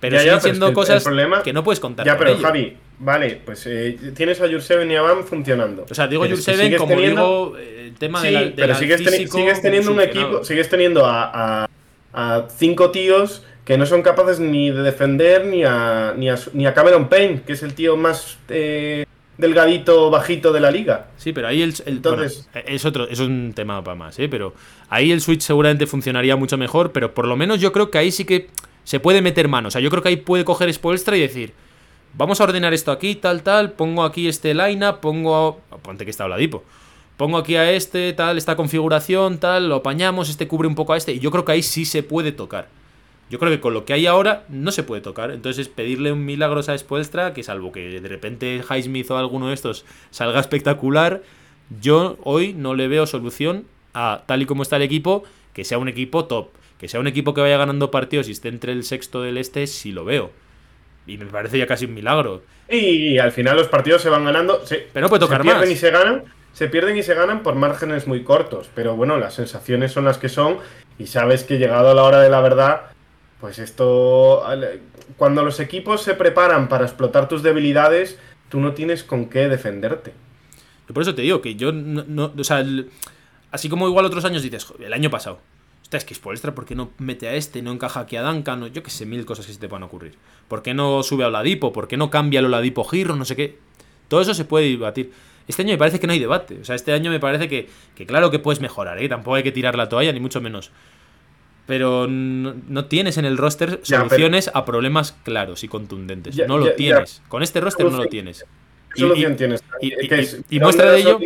[0.00, 2.04] Pero Ya, ya, siguen es que cosas problema- que no puedes contar.
[2.04, 2.36] Ya, pero.
[2.36, 5.86] Javi, vale, pues eh, tienes a Jurseven y a Bam funcionando.
[5.88, 8.66] O sea, digo Jurseven como teniendo- digo eh, el tema Sí, de la, de pero
[8.66, 11.68] la sigues, teni- sigues teniendo un equipo, sigues teniendo a, a-
[12.14, 16.50] a cinco tíos que no son capaces ni de defender ni a, ni a, su-
[16.52, 19.06] ni a Cameron Payne, que es el tío más eh,
[19.42, 21.08] delgadito, bajito de la liga.
[21.18, 24.28] Sí, pero ahí el, el- Entonces- bueno, es otro, es un tema para más, ¿eh?
[24.30, 24.54] Pero
[24.88, 28.10] ahí el Switch seguramente funcionaría mucho mejor, pero por lo menos yo creo que ahí
[28.10, 28.48] sí que
[28.84, 29.68] se puede meter mano.
[29.68, 31.52] O sea, yo creo que ahí puede coger Spoelstra y decir,
[32.14, 36.24] vamos a ordenar esto aquí, tal, tal, pongo aquí este line pongo, ponte que está
[36.24, 36.64] Oladipo,
[37.16, 40.96] pongo aquí a este, tal, esta configuración, tal, lo apañamos, este cubre un poco a
[40.96, 42.68] este, y yo creo que ahí sí se puede tocar.
[43.32, 45.30] Yo creo que con lo que hay ahora no se puede tocar.
[45.30, 49.54] Entonces, pedirle un milagro a Spoelstra, que salvo que de repente Highsmith o alguno de
[49.54, 51.22] estos salga espectacular,
[51.80, 53.64] yo hoy no le veo solución
[53.94, 55.24] a tal y como está el equipo,
[55.54, 56.50] que sea un equipo top.
[56.78, 59.66] Que sea un equipo que vaya ganando partidos y esté entre el sexto del este,
[59.66, 60.30] sí lo veo.
[61.06, 62.42] Y me parece ya casi un milagro.
[62.68, 64.66] Y, al final los partidos se van ganando.
[64.66, 65.70] Se, Pero no puede tocar se pierden más.
[65.70, 66.24] y se ganan.
[66.52, 68.68] Se pierden y se ganan por márgenes muy cortos.
[68.74, 70.58] Pero bueno, las sensaciones son las que son.
[70.98, 72.92] Y sabes que llegado a la hora de la verdad,
[73.42, 74.42] pues esto.
[75.18, 78.18] Cuando los equipos se preparan para explotar tus debilidades,
[78.48, 80.14] tú no tienes con qué defenderte.
[80.88, 82.04] Yo por eso te digo que yo no.
[82.06, 82.88] no- o sea, el-
[83.50, 85.40] así como igual otros años dices, "Joder, el año pasado.
[85.90, 87.60] Es que Spoelstra, ¿por qué no mete a este?
[87.60, 88.60] No encaja aquí a Duncan.
[88.60, 90.14] No, yo que sé, mil cosas que se te puedan ocurrir.
[90.48, 91.70] ¿Por qué no sube a Oladipo?
[91.74, 93.14] ¿Por qué no cambia el Oladipo Giro?
[93.14, 93.58] No sé qué.
[94.08, 95.12] Todo eso se puede debatir.
[95.48, 96.58] Este año me parece que no hay debate.
[96.62, 99.08] O sea, este año me parece que, que claro que puedes mejorar, ¿eh?
[99.10, 100.70] Tampoco hay que tirar la toalla, ni mucho menos.
[101.66, 106.34] Pero no, no tienes en el roster Ya, soluciones a problemas claros y contundentes.
[106.34, 107.22] Ya, no lo ya, tienes.
[107.28, 108.44] Con este roster no lo tienes.
[108.94, 109.62] ¿Qué solución tienes?
[110.50, 111.18] y- muestra de ello-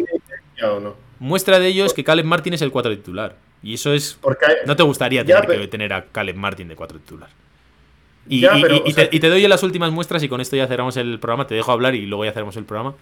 [0.60, 0.94] ¿Ya o no?
[1.18, 3.36] Muestra de ello es que Caleb Martin es el 4 titular.
[3.62, 4.18] Y eso es.
[4.20, 7.30] Porque hay- No te gustaría tener pero- que tener a Caleb Martin de 4 titular.
[8.28, 10.22] Y, Ya, y- pero, y- y o sea- te, y te doy las últimas muestras
[10.22, 11.46] y con esto ya cerramos el programa.
[11.46, 12.94] Te dejo hablar y luego ya cerramos el programa.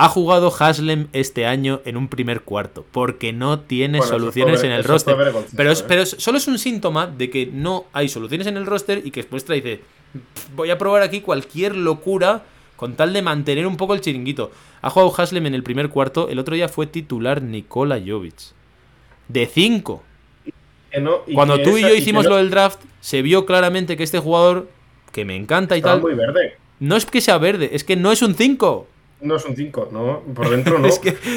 [0.00, 4.70] Ha jugado Haslem este año en un primer cuarto porque no tiene Bueno, soluciones en
[4.70, 5.16] el roster.
[5.56, 5.84] Pero, es- ¿eh?
[5.88, 9.22] pero solo es un síntoma de que no hay soluciones en el roster y que
[9.24, 9.80] Spoelstra dice:
[10.12, 12.44] "Pff, Voy a probar aquí cualquier locura
[12.76, 14.52] con tal de mantener un poco el chiringuito.
[14.82, 18.36] Ha jugado Haslem en el primer cuarto, el otro día fue titular Nikola Jovic.
[19.26, 20.04] De 5.
[21.34, 24.68] Cuando tú y yo hicimos lo del draft, se vio claramente que este jugador,
[25.12, 26.00] que me encanta y tal.
[26.00, 26.56] muy verde.
[26.78, 28.86] No es que sea verde, es que no es un 5.
[29.20, 30.88] No es un 5, no, por dentro no.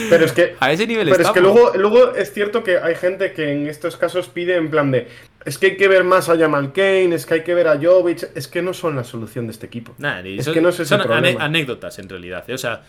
[0.09, 2.95] pero es que a ese nivel Pero es que luego, luego es cierto que hay
[2.95, 5.07] gente que en estos casos pide en plan de
[5.45, 7.79] es que hay que ver más a Jamal Kane, es que hay que ver a
[7.81, 9.93] Jovic, es que no son la solución de este equipo.
[10.23, 12.53] es que no es son anécdotas en realidad, ¿eh?
[12.53, 12.83] o sea,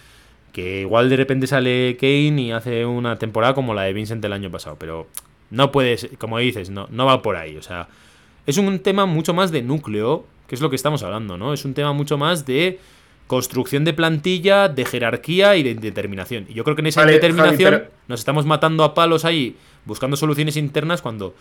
[0.52, 4.32] que igual de repente sale Kane y hace una temporada como la de Vincent el
[4.32, 5.06] año pasado, pero
[5.50, 7.88] no puedes, como dices, no, no va por ahí, o sea,
[8.46, 11.54] es un tema mucho más de núcleo, que es lo que estamos hablando, ¿no?
[11.54, 12.78] Es un tema mucho más de
[13.32, 16.44] construcción de plantilla, de jerarquía y de determinación.
[16.50, 19.56] Y yo creo que en esa determinación nos estamos matando a palos ahí
[19.86, 21.34] buscando soluciones internas cuando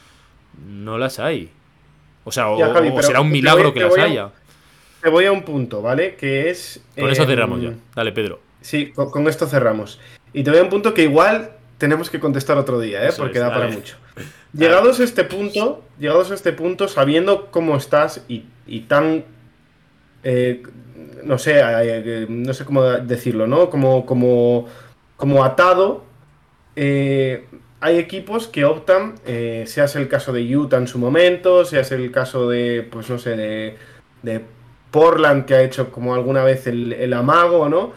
[0.70, 1.50] no las hay.
[2.24, 4.30] O sea, o, será un milagro que las haya.
[5.02, 6.16] Te voy a un punto, ¿vale?
[6.16, 6.82] Que es.
[6.98, 7.68] Con eso cerramos ya.
[7.68, 8.40] Em, Dale, Pedro.
[8.62, 10.00] Sí, con, esto cerramos.
[10.32, 13.12] Y te voy a un punto que igual tenemos que contestar otro día, ¿eh?
[13.18, 13.98] Porque da para mucho.
[14.54, 19.26] Llegados a este punto, llegados a este punto, sabiendo cómo estás y, y tan
[20.24, 20.64] eh,
[21.24, 23.70] no sé, eh, no sé cómo decirlo, ¿no?
[23.70, 24.68] Como, como,
[25.18, 26.04] como atado.
[26.76, 27.46] Eh,
[27.80, 32.12] hay equipos que optan, eh, seas el caso de Utah en su momento, seas el
[32.12, 33.78] caso de, pues no sé, de,
[34.22, 34.42] de
[34.92, 37.94] Portland que ha hecho como alguna vez el, amago, ¿no?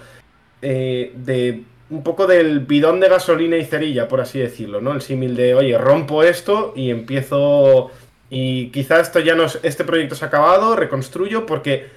[0.62, 4.92] de un poco del bidón de gasolina y cerilla, por así decirlo, ¿no?
[4.92, 7.90] El símil de, oye, rompo esto y empiezo
[8.30, 11.88] y quizá esto ya no este proyecto se ha acabado, reconstruyo porque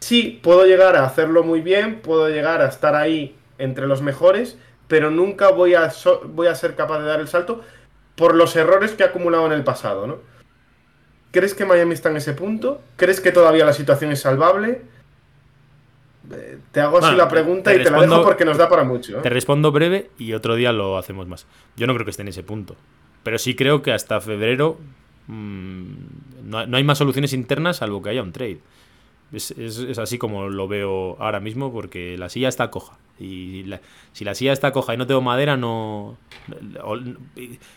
[0.00, 4.58] sí, puedo llegar a hacerlo muy bien, puedo llegar a estar ahí entre los mejores,
[4.88, 5.92] pero nunca voy a,
[6.24, 7.62] voy a ser capaz de dar el salto
[8.16, 10.18] por los errores que he acumulado en el pasado, ¿no?
[11.30, 12.82] ¿Crees que Miami está en ese punto?
[12.96, 14.82] ¿Crees que todavía la situación es salvable?
[16.32, 19.18] Eh, te hago así la pregunta y te la dejo porque nos da para mucho.
[19.18, 19.20] ¿eh?
[19.22, 21.46] Te respondo breve y otro día lo hacemos más.
[21.76, 22.76] Yo no creo que esté en ese punto.
[23.22, 24.78] Pero sí creo que hasta febrero
[25.28, 25.84] mm,
[26.44, 28.58] no, hay más soluciones internas salvo que haya un trade.
[29.32, 32.98] Es, así como lo veo ahora mismo porque la silla está coja.
[33.18, 33.64] Y
[34.12, 36.16] si la silla está coja y no tengo madera, no...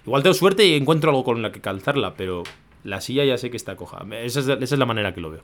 [0.05, 2.43] Igual tengo suerte y encuentro algo con la que calzarla, pero
[2.83, 4.05] la silla ya sé que está coja.
[4.21, 5.43] Esa es, esa es la manera que lo veo.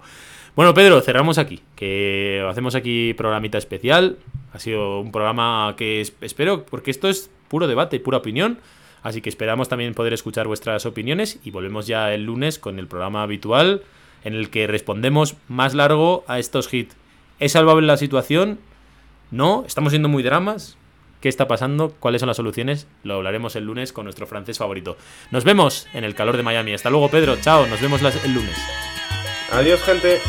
[0.56, 1.62] Bueno, Pedro, cerramos aquí.
[1.76, 4.18] Que hacemos aquí programita especial.
[4.54, 8.60] Ha sido un programa que espero, porque esto es puro debate, pura opinión.
[9.04, 12.88] Así que esperamos también poder escuchar vuestras opiniones y volvemos ya el lunes con el
[12.88, 13.84] programa habitual
[14.24, 16.96] en el que respondemos más largo a estos hits.
[17.40, 18.60] ¿Es salvable la situación?
[19.32, 20.78] No, estamos siendo muy dramas.
[21.22, 21.94] ¿Qué está pasando?
[22.00, 22.88] ¿Cuáles son las soluciones?
[23.04, 24.98] Lo hablaremos el lunes con nuestro francés favorito.
[25.32, 26.74] Nos vemos en el calor de Miami.
[26.74, 27.36] Hasta luego, Pedro.
[27.42, 27.68] Chao.
[27.68, 28.58] Nos vemos el lunes.
[29.52, 30.22] Adiós, gente.